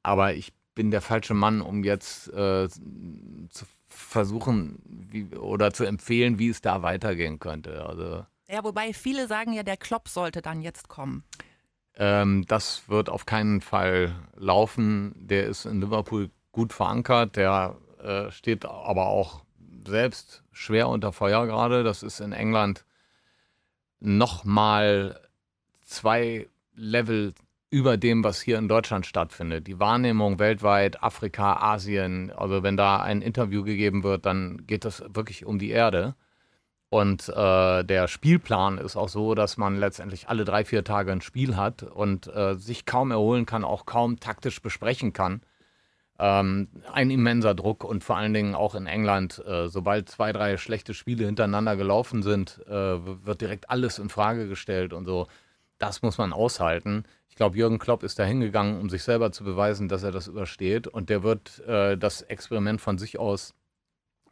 [0.03, 6.39] Aber ich bin der falsche Mann, um jetzt äh, zu versuchen wie, oder zu empfehlen,
[6.39, 7.87] wie es da weitergehen könnte.
[7.87, 11.25] Also, ja, wobei viele sagen ja, der Klopp sollte dann jetzt kommen.
[11.97, 15.15] Ähm, das wird auf keinen Fall laufen.
[15.17, 17.37] Der ist in Liverpool gut verankert.
[17.37, 19.45] Der äh, steht aber auch
[19.87, 21.85] selbst schwer unter Feuer gerade.
[21.85, 22.87] Das ist in England
[24.01, 25.21] nochmal
[25.83, 27.35] zwei Level
[27.71, 29.67] über dem, was hier in Deutschland stattfindet.
[29.67, 35.03] Die Wahrnehmung weltweit, Afrika, Asien, also wenn da ein Interview gegeben wird, dann geht das
[35.09, 36.14] wirklich um die Erde.
[36.88, 41.21] Und äh, der Spielplan ist auch so, dass man letztendlich alle drei, vier Tage ein
[41.21, 45.40] Spiel hat und äh, sich kaum erholen kann, auch kaum taktisch besprechen kann.
[46.18, 50.57] Ähm, ein immenser Druck und vor allen Dingen auch in England, äh, sobald zwei, drei
[50.57, 52.70] schlechte Spiele hintereinander gelaufen sind, äh,
[53.27, 55.27] wird direkt alles in Frage gestellt und so.
[55.79, 57.05] das muss man aushalten.
[57.29, 60.29] Ich glaube, Jürgen Klopp ist da hingegangen, um sich selber zu beweisen, dass er das
[60.29, 60.87] übersteht.
[60.87, 63.55] Und der wird äh, das Experiment von sich aus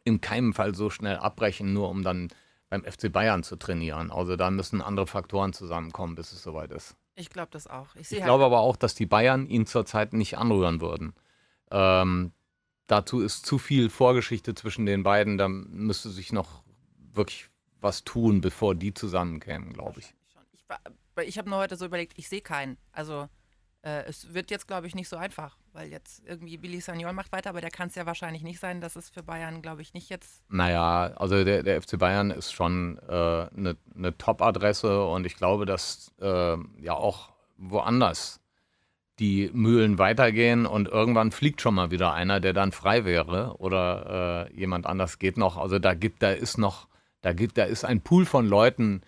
[0.05, 2.29] in keinem Fall so schnell abbrechen, nur um dann
[2.69, 4.09] beim FC Bayern zu trainieren.
[4.09, 6.95] Also da müssen andere Faktoren zusammenkommen, bis es soweit ist.
[7.15, 7.93] Ich glaube das auch.
[7.95, 11.13] Ich, Ich halt glaube aber auch, dass die Bayern ihn zurzeit nicht anrühren würden.
[11.73, 12.31] Ähm,
[12.87, 15.37] dazu ist zu viel Vorgeschichte zwischen den beiden.
[15.37, 16.63] Da müsste sich noch
[17.13, 17.47] wirklich
[17.81, 20.13] was tun, bevor die zusammenkämen, glaube ich.
[20.53, 22.77] Ich, war- ich habe nur heute so überlegt, ich sehe keinen.
[22.91, 23.27] Also
[23.81, 27.31] äh, es wird jetzt, glaube ich, nicht so einfach, weil jetzt irgendwie Billy Sagnol macht
[27.33, 28.79] weiter, aber der kann es ja wahrscheinlich nicht sein.
[28.79, 30.41] Das ist für Bayern, glaube ich, nicht jetzt.
[30.49, 35.35] Naja, also der, der FC Bayern ist schon eine äh, ne- ne Top-Adresse und ich
[35.35, 38.39] glaube, dass äh, ja auch woanders
[39.19, 44.49] die Mühlen weitergehen und irgendwann fliegt schon mal wieder einer, der dann frei wäre oder
[44.49, 45.57] äh, jemand anders geht noch.
[45.57, 46.87] Also da gibt, da ist noch,
[47.21, 49.01] da gibt, da ist ein Pool von Leuten,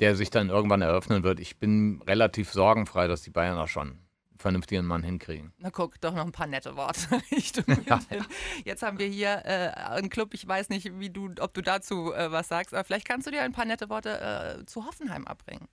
[0.00, 1.40] der sich dann irgendwann eröffnen wird.
[1.40, 5.52] Ich bin relativ sorgenfrei, dass die Bayern da schon einen vernünftigen Mann hinkriegen.
[5.58, 7.00] Na guck, doch noch ein paar nette Worte.
[7.30, 7.64] München.
[8.64, 12.12] Jetzt haben wir hier äh, einen Club, ich weiß nicht, wie du, ob du dazu
[12.12, 15.26] äh, was sagst, aber vielleicht kannst du dir ein paar nette Worte äh, zu Hoffenheim
[15.26, 15.66] abbringen.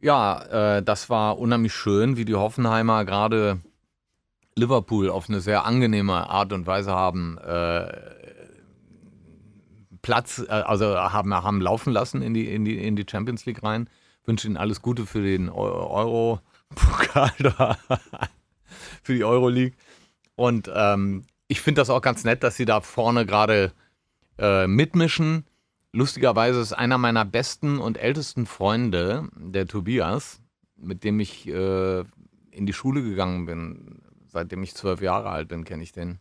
[0.00, 3.60] Ja, äh, das war unheimlich schön, wie die Hoffenheimer gerade
[4.56, 7.92] Liverpool auf eine sehr angenehme Art und Weise haben äh,
[10.02, 13.62] Platz, äh, also haben, haben laufen lassen in die, in, die, in die Champions League
[13.62, 13.88] rein.
[14.24, 15.54] Wünsche ihnen alles Gute für den Eu-
[15.90, 17.78] Euro-Pokal, da,
[19.02, 19.76] für die Euroleague.
[20.36, 23.72] Und ähm, ich finde das auch ganz nett, dass sie da vorne gerade
[24.38, 25.44] äh, mitmischen.
[25.92, 30.40] Lustigerweise ist einer meiner besten und ältesten Freunde, der Tobias,
[30.76, 32.00] mit dem ich äh,
[32.50, 34.02] in die Schule gegangen bin.
[34.26, 36.20] Seitdem ich zwölf Jahre alt bin, kenne ich den.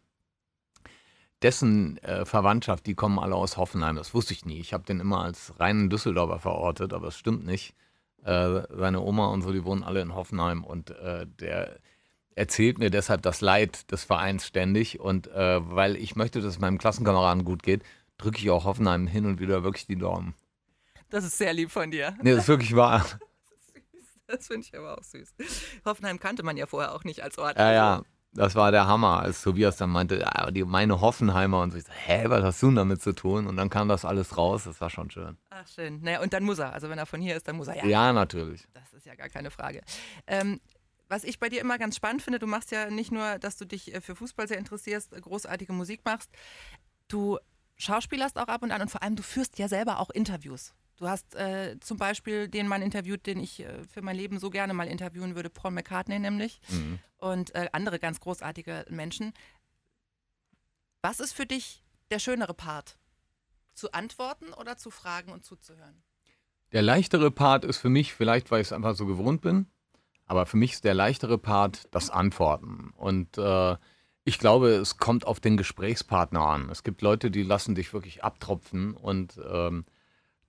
[1.42, 3.98] Dessen äh, Verwandtschaft, die kommen alle aus Hoffenheim.
[3.98, 4.60] Das wusste ich nie.
[4.60, 7.76] Ich habe den immer als reinen Düsseldorfer verortet, aber es stimmt nicht.
[8.24, 11.78] Äh, seine Oma und so, die wohnen alle in Hoffenheim und äh, der
[12.36, 15.00] erzählt mir deshalb das Leid des Vereins ständig.
[15.00, 17.84] Und äh, weil ich möchte, dass es meinem Klassenkameraden gut geht,
[18.18, 20.34] drücke ich auch Hoffenheim hin und wieder wirklich die Daumen.
[21.10, 22.16] Das ist sehr lieb von dir.
[22.22, 23.06] Nee, das ist wirklich wahr.
[24.30, 25.36] Das finde ich aber auch süß.
[25.86, 27.58] Hoffenheim kannte man ja vorher auch nicht als Ort.
[27.58, 28.02] Ja, Also, ja,
[28.34, 31.78] das war der Hammer, als Tobias dann meinte, ja, die, meine Hoffenheimer und so.
[31.78, 33.48] Ich so, hä, was hast du denn damit zu tun?
[33.48, 35.38] Und dann kam das alles raus, das war schon schön.
[35.50, 36.02] Ach, schön.
[36.02, 36.74] Naja, und dann muss er.
[36.74, 37.78] Also wenn er von hier ist, dann muss er.
[37.78, 38.68] Ja, Ja, natürlich.
[38.74, 39.82] das ist ja gar keine Frage.
[40.28, 40.60] Ähm,
[41.08, 43.64] was ich bei dir immer ganz spannend finde, du machst ja nicht nur, dass du
[43.64, 46.30] dich äh, für Fußball sehr interessierst, großartige Musik machst,
[47.08, 47.40] du
[47.78, 50.74] schauspielerst auch ab und an und vor allem du führst ja selber auch Interviews.
[50.98, 54.50] Du hast äh, zum Beispiel den Mann interviewt, den ich äh, für mein Leben so
[54.50, 57.00] gerne mal interviewen würde, Paul McCartney nämlich Mhm.
[57.18, 59.34] und äh, andere ganz großartige Menschen.
[61.02, 62.98] Was ist für dich der schönere Part?
[63.74, 66.02] Zu antworten oder zu fragen und zuzuhören?
[66.72, 69.68] Der leichtere Part ist für mich, vielleicht weil ich es einfach so gewohnt bin,
[70.26, 72.90] aber für mich ist der leichtere Part das Antworten.
[72.98, 73.78] Und äh,
[74.28, 76.70] ich glaube, es kommt auf den Gesprächspartner an.
[76.70, 79.86] Es gibt Leute, die lassen dich wirklich abtropfen und ähm,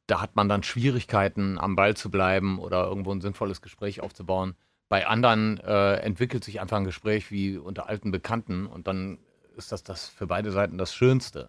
[0.09, 4.57] da hat man dann Schwierigkeiten, am Ball zu bleiben oder irgendwo ein sinnvolles Gespräch aufzubauen.
[4.89, 9.19] Bei anderen äh, entwickelt sich einfach ein Gespräch wie unter alten Bekannten und dann
[9.57, 11.49] ist das, das für beide Seiten das Schönste.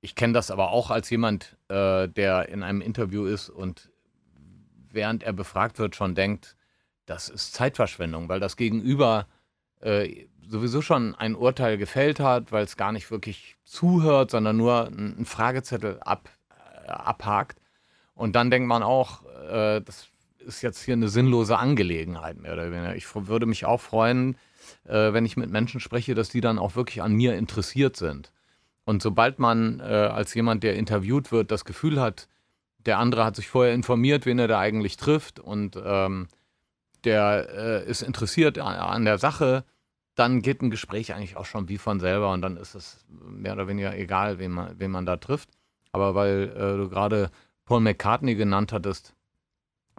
[0.00, 3.90] Ich kenne das aber auch als jemand, äh, der in einem Interview ist und
[4.92, 6.54] während er befragt wird schon denkt,
[7.04, 9.26] das ist Zeitverschwendung, weil das Gegenüber
[9.80, 14.86] äh, sowieso schon ein Urteil gefällt hat, weil es gar nicht wirklich zuhört, sondern nur
[14.86, 16.30] einen Fragezettel ab,
[16.86, 17.60] äh, abhakt.
[18.14, 20.08] Und dann denkt man auch, äh, das
[20.40, 22.96] ist jetzt hier eine sinnlose Angelegenheit mehr oder weniger.
[22.96, 24.36] Ich würde mich auch freuen,
[24.84, 28.32] äh, wenn ich mit Menschen spreche, dass die dann auch wirklich an mir interessiert sind.
[28.84, 32.26] Und sobald man äh, als jemand, der interviewt wird, das Gefühl hat,
[32.78, 36.28] der andere hat sich vorher informiert, wen er da eigentlich trifft und ähm,
[37.04, 39.64] der äh, ist interessiert an, an der Sache,
[40.14, 43.52] dann geht ein Gespräch eigentlich auch schon wie von selber und dann ist es mehr
[43.52, 45.50] oder weniger egal, wen man, wen man da trifft.
[45.92, 47.30] Aber weil äh, du gerade
[47.64, 49.14] Paul McCartney genannt hattest,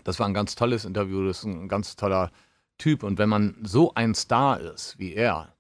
[0.04, 2.32] das war ein ganz tolles Interview, das ist ein ganz toller
[2.78, 3.04] Typ.
[3.04, 5.54] Und wenn man so ein Star ist wie er,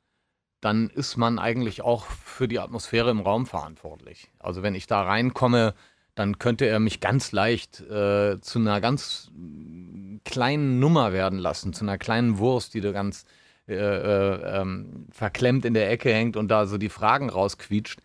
[0.61, 4.29] dann ist man eigentlich auch für die Atmosphäre im Raum verantwortlich.
[4.39, 5.73] Also wenn ich da reinkomme,
[6.15, 9.31] dann könnte er mich ganz leicht äh, zu einer ganz
[10.25, 13.25] kleinen Nummer werden lassen, zu einer kleinen Wurst, die da ganz
[13.67, 17.99] äh, äh, ähm, verklemmt in der Ecke hängt und da so die Fragen rausquietscht.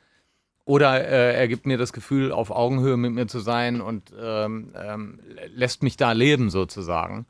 [0.67, 4.73] Oder äh, er gibt mir das Gefühl, auf Augenhöhe mit mir zu sein und ähm,
[4.75, 5.21] ähm,
[5.55, 7.27] lässt mich da leben sozusagen.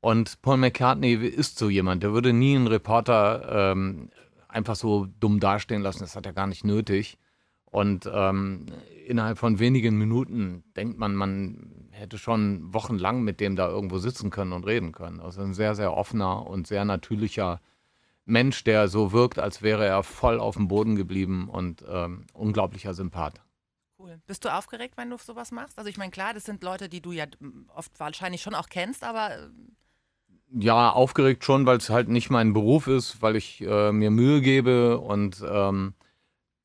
[0.00, 4.10] Und Paul McCartney ist so jemand, der würde nie einen Reporter ähm,
[4.48, 7.18] einfach so dumm dastehen lassen, das hat er gar nicht nötig.
[7.70, 8.66] Und ähm,
[9.06, 14.30] innerhalb von wenigen Minuten denkt man, man hätte schon wochenlang mit dem da irgendwo sitzen
[14.30, 15.20] können und reden können.
[15.20, 17.60] Also ein sehr, sehr offener und sehr natürlicher
[18.24, 22.94] Mensch, der so wirkt, als wäre er voll auf dem Boden geblieben und ähm, unglaublicher
[22.94, 23.40] Sympath.
[23.98, 24.20] Cool.
[24.26, 25.78] Bist du aufgeregt, wenn du sowas machst?
[25.78, 27.24] Also ich meine, klar, das sind Leute, die du ja
[27.74, 29.36] oft wahrscheinlich schon auch kennst, aber...
[29.36, 29.48] Äh,
[30.50, 34.40] ja, aufgeregt schon, weil es halt nicht mein Beruf ist, weil ich äh, mir Mühe
[34.40, 35.94] gebe und ähm,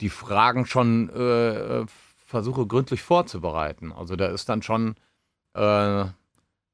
[0.04, 1.86] die Fragen schon äh, äh,
[2.28, 3.94] versuche gründlich vorzubereiten.
[3.94, 4.96] Also da ist dann schon,
[5.54, 6.06] äh,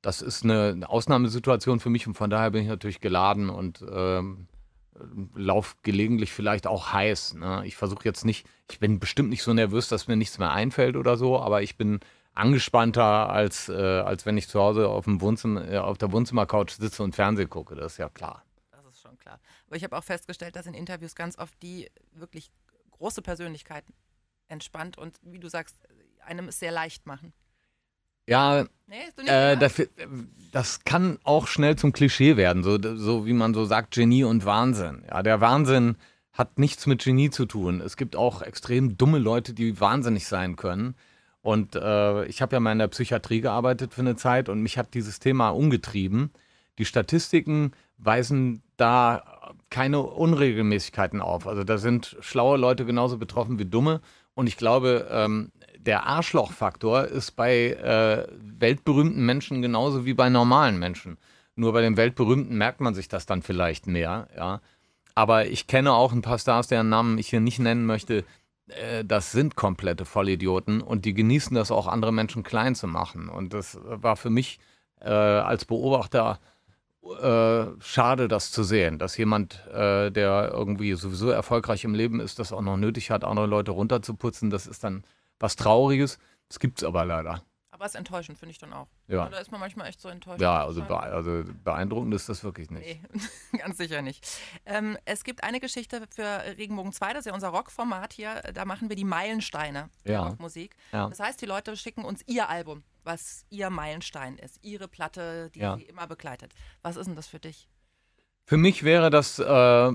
[0.01, 4.47] das ist eine Ausnahmesituation für mich und von daher bin ich natürlich geladen und ähm,
[5.35, 7.35] lauf gelegentlich vielleicht auch heiß.
[7.35, 7.61] Ne?
[7.65, 10.95] Ich versuche jetzt nicht, ich bin bestimmt nicht so nervös, dass mir nichts mehr einfällt
[10.95, 11.99] oder so, aber ich bin
[12.33, 16.71] angespannter, als, äh, als wenn ich zu Hause auf, dem Wohnzimmer, äh, auf der Wohnzimmercouch
[16.71, 17.75] sitze und Fernsehen gucke.
[17.75, 18.43] Das ist ja klar.
[18.71, 19.39] Das ist schon klar.
[19.67, 22.49] Aber ich habe auch festgestellt, dass in Interviews ganz oft die wirklich
[22.99, 23.93] große Persönlichkeiten
[24.47, 25.77] entspannt und wie du sagst,
[26.25, 27.33] einem es sehr leicht machen.
[28.27, 29.81] Ja, nee, äh, das,
[30.51, 34.45] das, kann auch schnell zum Klischee werden, so, so wie man so sagt, Genie und
[34.45, 35.03] Wahnsinn.
[35.09, 35.95] Ja, der Wahnsinn
[36.31, 37.81] hat nichts mit Genie zu tun.
[37.81, 40.95] Es gibt auch extrem dumme Leute, die wahnsinnig sein können.
[41.41, 44.77] Und äh, ich habe ja mal in der Psychiatrie gearbeitet für eine Zeit und mich
[44.77, 46.31] hat dieses Thema umgetrieben.
[46.77, 51.47] Die Statistiken weisen da keine Unregelmäßigkeiten auf.
[51.47, 54.01] Also da sind schlaue Leute genauso betroffen wie dumme.
[54.33, 60.79] Und ich glaube, ähm, der Arschlochfaktor ist bei äh, weltberühmten Menschen genauso wie bei normalen
[60.79, 61.17] Menschen.
[61.55, 64.61] Nur bei den weltberühmten merkt man sich das dann vielleicht mehr, ja.
[65.15, 68.23] Aber ich kenne auch ein paar Stars, deren Namen ich hier nicht nennen möchte.
[68.67, 73.29] Äh, das sind komplette Vollidioten und die genießen das auch, andere Menschen klein zu machen.
[73.29, 74.59] Und das war für mich
[75.01, 76.39] äh, als Beobachter
[77.03, 82.39] äh, schade, das zu sehen, dass jemand, äh, der irgendwie sowieso erfolgreich im Leben ist,
[82.39, 84.49] das auch noch nötig hat, andere Leute runterzuputzen.
[84.49, 85.03] Das ist dann
[85.39, 86.19] was Trauriges.
[86.49, 87.43] Das gibt es aber leider.
[87.79, 88.87] Aber es ist enttäuschend, finde ich dann auch.
[89.07, 89.29] Ja.
[89.29, 90.41] Da ist man manchmal echt so enttäuscht.
[90.41, 92.85] Ja, also, be also beeindruckend ist das wirklich nicht.
[92.85, 93.01] Nee,
[93.57, 94.27] ganz sicher nicht.
[94.65, 98.41] Ähm, es gibt eine Geschichte für Regenbogen 2, das ist ja unser Rockformat hier.
[98.53, 100.11] Da machen wir die Meilensteine ja.
[100.11, 100.75] der Rockmusik.
[100.91, 101.07] Ja.
[101.07, 105.61] Das heißt, die Leute schicken uns ihr Album, was ihr Meilenstein ist, ihre Platte, die
[105.61, 105.75] ja.
[105.77, 106.53] sie immer begleitet.
[106.83, 107.67] Was ist denn das für dich?
[108.45, 109.91] Für mich wäre das äh,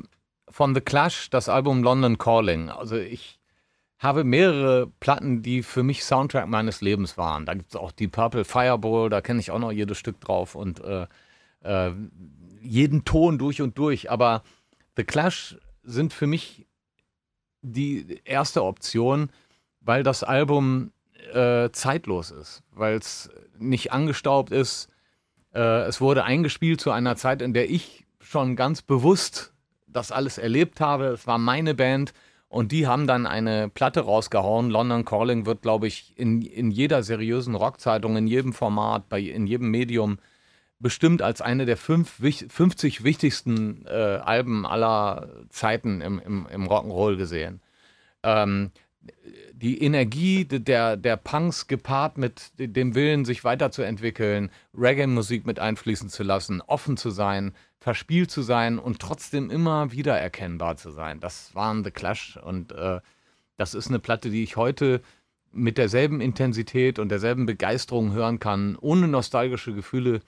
[0.48, 2.70] von The Clash das Album London Calling.
[2.70, 3.38] Also ich
[4.00, 7.46] habe mehrere Platten, die für mich Soundtrack meines Lebens waren.
[7.46, 10.56] Da gibt es auch die Purple Fireball, da kenne ich auch noch jedes Stück drauf
[10.56, 11.06] und äh,
[11.62, 11.92] äh,
[12.62, 14.10] jeden Ton durch und durch.
[14.10, 14.42] Aber
[14.96, 16.66] The Clash sind für mich
[17.62, 19.30] die erste Option,
[19.80, 20.90] weil das Album
[21.32, 24.88] äh, zeitlos ist, weil es nicht angestaubt ist.
[25.54, 29.52] Äh, es wurde eingespielt zu einer Zeit, in der ich schon ganz bewusst
[29.86, 31.06] das alles erlebt habe.
[31.06, 32.12] Es war meine Band
[32.48, 34.70] und die haben dann eine Platte rausgehauen.
[34.70, 39.46] London Calling wird, glaube ich, in, in jeder seriösen Rockzeitung, in jedem Format, bei, in
[39.46, 40.18] jedem Medium
[40.78, 47.16] bestimmt als eine der fünf, 50 wichtigsten äh, Alben aller Zeiten im, im, im Rock'n'Roll
[47.16, 47.60] gesehen.
[48.22, 48.70] Ähm,
[49.52, 56.22] die Energie der, der Punks gepaart mit dem Willen, sich weiterzuentwickeln, Reggae-Musik mit einfließen zu
[56.22, 61.20] lassen, offen zu sein, verspielt zu sein und trotzdem immer wieder erkennbar zu sein.
[61.20, 63.00] Das waren The Clash und äh,
[63.56, 65.02] das ist eine Platte, die ich heute
[65.52, 70.20] mit derselben Intensität und derselben Begeisterung hören kann, ohne nostalgische Gefühle,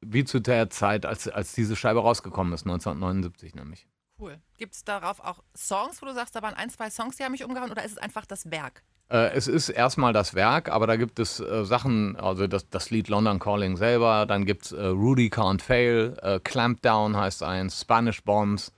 [0.00, 3.86] wie zu der Zeit, als, als diese Scheibe rausgekommen ist, 1979 nämlich.
[4.20, 4.38] Cool.
[4.58, 7.32] Gibt es darauf auch Songs, wo du sagst, da waren ein, zwei Songs, die haben
[7.32, 8.82] mich umgehauen, oder ist es einfach das Werk?
[9.08, 12.90] Äh, es ist erstmal das Werk, aber da gibt es äh, Sachen, also das, das,
[12.90, 17.80] Lied London Calling selber, dann gibt es äh, Rudy Can't Fail, äh, Clampdown heißt eins,
[17.80, 18.72] Spanish Bombs.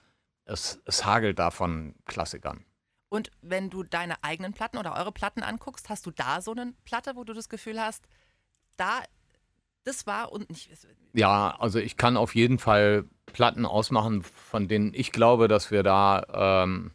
[0.45, 2.65] Es, es hagelt davon Klassikern.
[3.09, 6.73] Und wenn du deine eigenen Platten oder eure Platten anguckst, hast du da so eine
[6.85, 8.07] Platte, wo du das Gefühl hast,
[8.77, 9.03] da,
[9.85, 10.71] das war und nicht.
[11.13, 15.83] Ja, also ich kann auf jeden Fall Platten ausmachen, von denen ich glaube, dass wir
[15.83, 16.93] da ähm,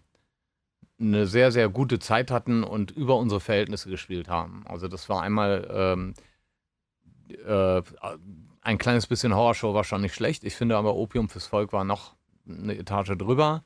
[0.99, 4.65] eine sehr, sehr gute Zeit hatten und über unsere Verhältnisse gespielt haben.
[4.67, 6.13] Also das war einmal ähm,
[7.45, 7.81] äh,
[8.61, 10.43] ein kleines bisschen Horrorshow war schon nicht schlecht.
[10.43, 12.15] Ich finde aber Opium fürs Volk war noch
[12.47, 13.63] eine Etage drüber.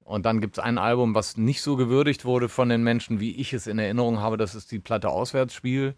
[0.00, 3.34] Und dann gibt es ein Album, was nicht so gewürdigt wurde von den Menschen, wie
[3.34, 4.36] ich es in Erinnerung habe.
[4.36, 5.96] Das ist die Platte Auswärtsspiel.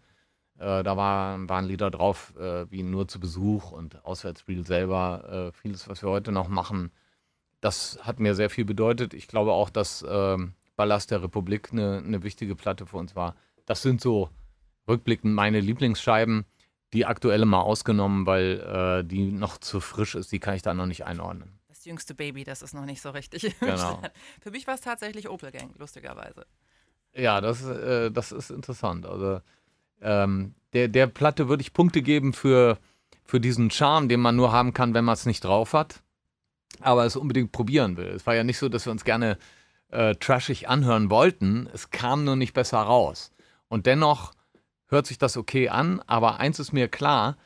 [0.59, 5.51] Äh, da war, waren Lieder drauf äh, wie Nur zu Besuch und Auswärtsspiel selber.
[5.51, 6.91] Äh, vieles, was wir heute noch machen.
[7.61, 9.15] Das hat mir sehr viel bedeutet.
[9.15, 13.37] Ich glaube auch, dass ähm, Ballast der Republik eine, eine wichtige Platte für uns war.
[13.67, 14.31] Das sind so
[14.89, 16.45] rückblickend meine Lieblingsscheiben.
[16.95, 20.73] Die aktuelle mal ausgenommen, weil äh, die noch zu frisch ist, die kann ich da
[20.73, 21.59] noch nicht einordnen.
[21.69, 23.55] Das jüngste Baby, das ist noch nicht so richtig.
[23.61, 24.01] Genau.
[24.41, 26.47] Für mich war es tatsächlich Opel Gang, lustigerweise.
[27.15, 29.05] Ja, das, äh, das ist interessant.
[29.05, 29.41] Also
[30.03, 32.79] ähm, der, der Platte würde ich Punkte geben für,
[33.25, 36.03] für diesen Charme, den man nur haben kann, wenn man es nicht drauf hat,
[36.81, 38.09] aber es unbedingt probieren will.
[38.09, 39.39] Es war ja nicht so, dass wir uns gerne
[39.91, 43.31] äh, trashig anhören wollten, es kam nur nicht besser raus.
[43.69, 44.33] Und dennoch
[44.87, 47.37] hört sich das okay an, aber eins ist mir klar,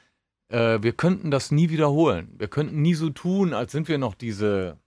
[0.48, 2.34] äh, wir könnten das nie wiederholen.
[2.38, 4.78] Wir könnten nie so tun, als sind wir noch diese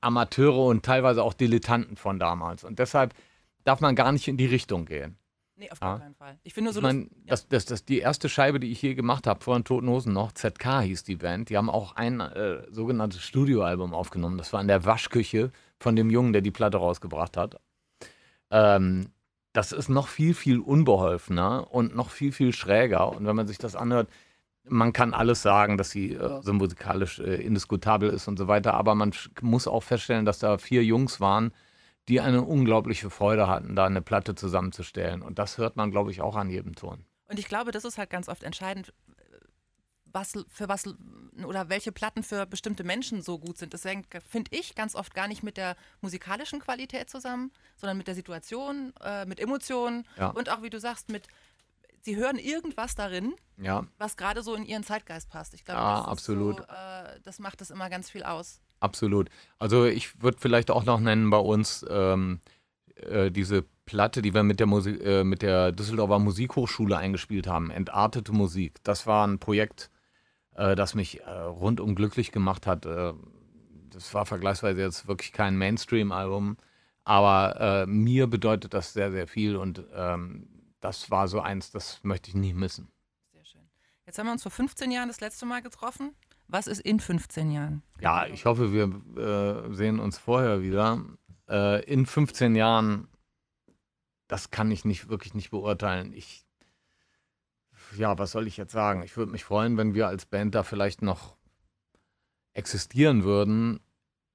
[0.00, 2.64] Amateure und teilweise auch Dilettanten von damals.
[2.64, 3.14] Und deshalb
[3.64, 5.16] darf man gar nicht in die Richtung gehen.
[5.56, 5.98] Nee, auf gar Ja.
[6.00, 6.38] keinen Fall.
[6.42, 7.08] Ich finde nur so Ich meine, ja.
[7.26, 10.12] das, das, das die erste Scheibe, die ich je gemacht habe, vor den Toten Hosen
[10.12, 14.38] noch, ZK hieß die Band, die haben auch ein äh, sogenanntes Studioalbum aufgenommen.
[14.38, 17.56] Das war in der Waschküche von dem Jungen, der die Platte rausgebracht hat.
[18.50, 19.10] Ähm,
[19.52, 23.08] das ist noch viel, viel unbeholfener und noch viel, viel schräger.
[23.14, 24.08] Und wenn man sich das anhört,
[24.64, 28.74] man kann alles sagen, dass sie äh, so musikalisch äh, indiskutabel ist und so weiter,
[28.74, 31.52] aber man muss auch feststellen, dass da vier Jungs waren,
[32.08, 35.22] die eine unglaubliche Freude hatten, da eine Platte zusammenzustellen.
[35.22, 37.04] Und das hört man, glaube ich, auch an jedem Ton.
[37.26, 38.92] Und ich glaube, das ist halt ganz oft entscheidend,
[40.12, 40.84] was für was
[41.46, 43.72] oder welche Platten für bestimmte Menschen so gut sind.
[43.72, 48.08] Das hängt, finde ich, ganz oft gar nicht mit der musikalischen Qualität zusammen, sondern mit
[48.08, 50.28] der Situation, äh, mit Emotionen Ja.
[50.28, 51.28] und auch, wie du sagst, mit,
[52.02, 55.54] sie hören irgendwas darin, Ja, was gerade so in ihren Zeitgeist passt.
[55.54, 56.56] Ich glaube, Ja, das, ist absolut.
[56.58, 58.60] So, äh, das macht es immer ganz viel aus.
[58.82, 59.28] Absolut.
[59.58, 62.40] Also ich würde vielleicht auch noch nennen bei uns ähm,
[62.96, 67.70] äh, diese Platte, die wir mit der, Musik, äh, mit der Düsseldorfer Musikhochschule eingespielt haben,
[67.70, 68.82] Entartete Musik.
[68.84, 69.90] Das war ein Projekt,
[70.54, 72.86] äh, das mich äh, rundum glücklich gemacht hat.
[72.86, 73.12] Äh,
[73.90, 76.56] das war vergleichsweise jetzt wirklich kein Mainstream-Album,
[77.04, 80.48] aber äh, mir bedeutet das sehr, sehr viel und ähm,
[80.80, 82.90] das war so eins, das möchte ich nie missen.
[83.32, 83.68] Sehr schön.
[84.06, 86.14] Jetzt haben wir uns vor 15 Jahren das letzte Mal getroffen.
[86.52, 87.82] Was ist in 15 Jahren?
[87.98, 88.84] Ja, ich hoffe, wir
[89.16, 91.02] äh, sehen uns vorher wieder.
[91.48, 93.08] Äh, in 15 Jahren,
[94.28, 96.12] das kann ich nicht wirklich nicht beurteilen.
[96.12, 96.44] Ich,
[97.96, 99.02] ja, was soll ich jetzt sagen?
[99.02, 101.38] Ich würde mich freuen, wenn wir als Band da vielleicht noch
[102.52, 103.80] existieren würden.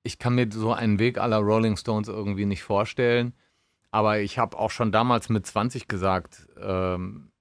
[0.01, 3.35] Ich kann mir so einen Weg aller Rolling Stones irgendwie nicht vorstellen.
[3.91, 7.31] Aber ich habe auch schon damals mit 20 gesagt, ähm,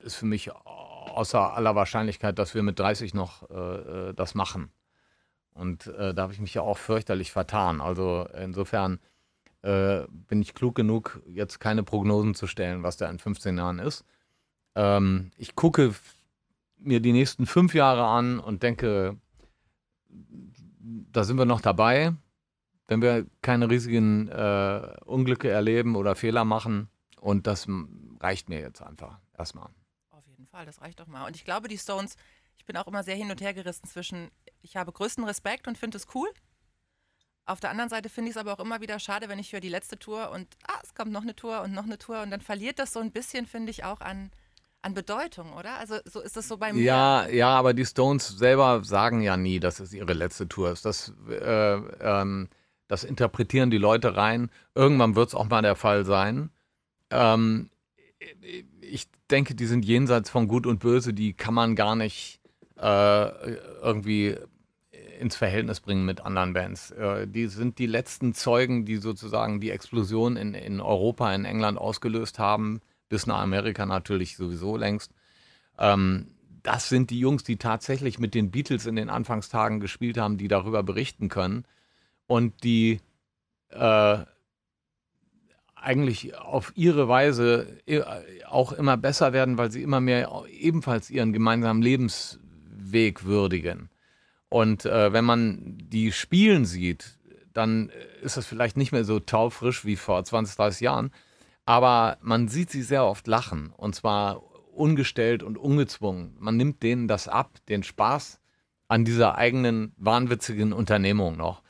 [0.00, 0.50] ist für mich
[1.10, 3.54] außer aller Wahrscheinlichkeit, dass wir mit 30 noch äh,
[4.10, 4.70] äh, das machen.
[5.54, 7.80] Und äh, da habe ich mich ja auch fürchterlich vertan.
[7.80, 9.00] Also insofern
[9.62, 13.78] äh, bin ich klug genug, jetzt keine Prognosen zu stellen, was da in 15 Jahren
[13.78, 14.04] ist.
[14.74, 15.94] Ähm, ich gucke
[16.78, 19.16] mir die nächsten fünf Jahre an und denke,
[20.08, 22.12] da sind wir noch dabei.
[22.88, 26.88] Wenn wir keine riesigen äh, Unglücke erleben oder Fehler machen.
[27.20, 27.68] Und das
[28.20, 29.68] reicht mir jetzt einfach erstmal.
[30.52, 31.26] Fall, das reicht doch mal.
[31.26, 32.16] Und ich glaube, die Stones,
[32.58, 34.30] ich bin auch immer sehr hin und her gerissen zwischen,
[34.60, 36.28] ich habe größten Respekt und finde es cool.
[37.46, 39.60] Auf der anderen Seite finde ich es aber auch immer wieder schade, wenn ich höre
[39.60, 42.30] die letzte Tour und ah, es kommt noch eine Tour und noch eine Tour und
[42.30, 44.30] dann verliert das so ein bisschen, finde ich, auch an,
[44.82, 45.78] an Bedeutung, oder?
[45.78, 46.82] Also so ist das so bei mir.
[46.82, 50.84] Ja, ja, aber die Stones selber sagen ja nie, dass es ihre letzte Tour ist.
[50.84, 52.50] Das, äh, ähm,
[52.88, 54.50] das interpretieren die Leute rein.
[54.74, 56.50] Irgendwann wird es auch mal der Fall sein.
[57.10, 57.70] Ähm,
[58.92, 61.14] ich denke, die sind jenseits von Gut und Böse.
[61.14, 62.40] Die kann man gar nicht
[62.78, 64.36] äh, irgendwie
[65.18, 66.90] ins Verhältnis bringen mit anderen Bands.
[66.90, 71.78] Äh, die sind die letzten Zeugen, die sozusagen die Explosion in, in Europa, in England
[71.78, 75.12] ausgelöst haben, bis nach Amerika natürlich sowieso längst.
[75.78, 76.28] Ähm,
[76.62, 80.48] das sind die Jungs, die tatsächlich mit den Beatles in den Anfangstagen gespielt haben, die
[80.48, 81.64] darüber berichten können
[82.26, 83.00] und die
[83.70, 84.18] äh,
[85.82, 88.02] eigentlich auf ihre Weise äh,
[88.48, 93.90] auch immer besser werden, weil sie immer mehr ebenfalls ihren gemeinsamen Lebensweg würdigen.
[94.48, 97.18] Und äh, wenn man die spielen sieht,
[97.52, 97.90] dann
[98.22, 101.10] ist es vielleicht nicht mehr so taufrisch wie vor 20, 30 Jahren,
[101.64, 106.36] aber man sieht sie sehr oft lachen und zwar ungestellt und ungezwungen.
[106.38, 108.40] Man nimmt denen das ab, den Spaß
[108.88, 111.61] an dieser eigenen wahnwitzigen Unternehmung noch.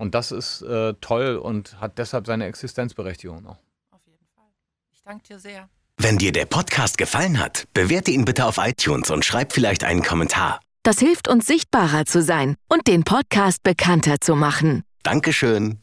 [0.00, 3.58] Und das ist äh, toll und hat deshalb seine Existenzberechtigung noch.
[3.90, 4.46] Auf jeden Fall.
[4.94, 5.68] Ich danke dir sehr.
[5.98, 10.02] Wenn dir der Podcast gefallen hat, bewerte ihn bitte auf iTunes und schreib vielleicht einen
[10.02, 10.60] Kommentar.
[10.84, 14.84] Das hilft uns sichtbarer zu sein und den Podcast bekannter zu machen.
[15.02, 15.82] Dankeschön.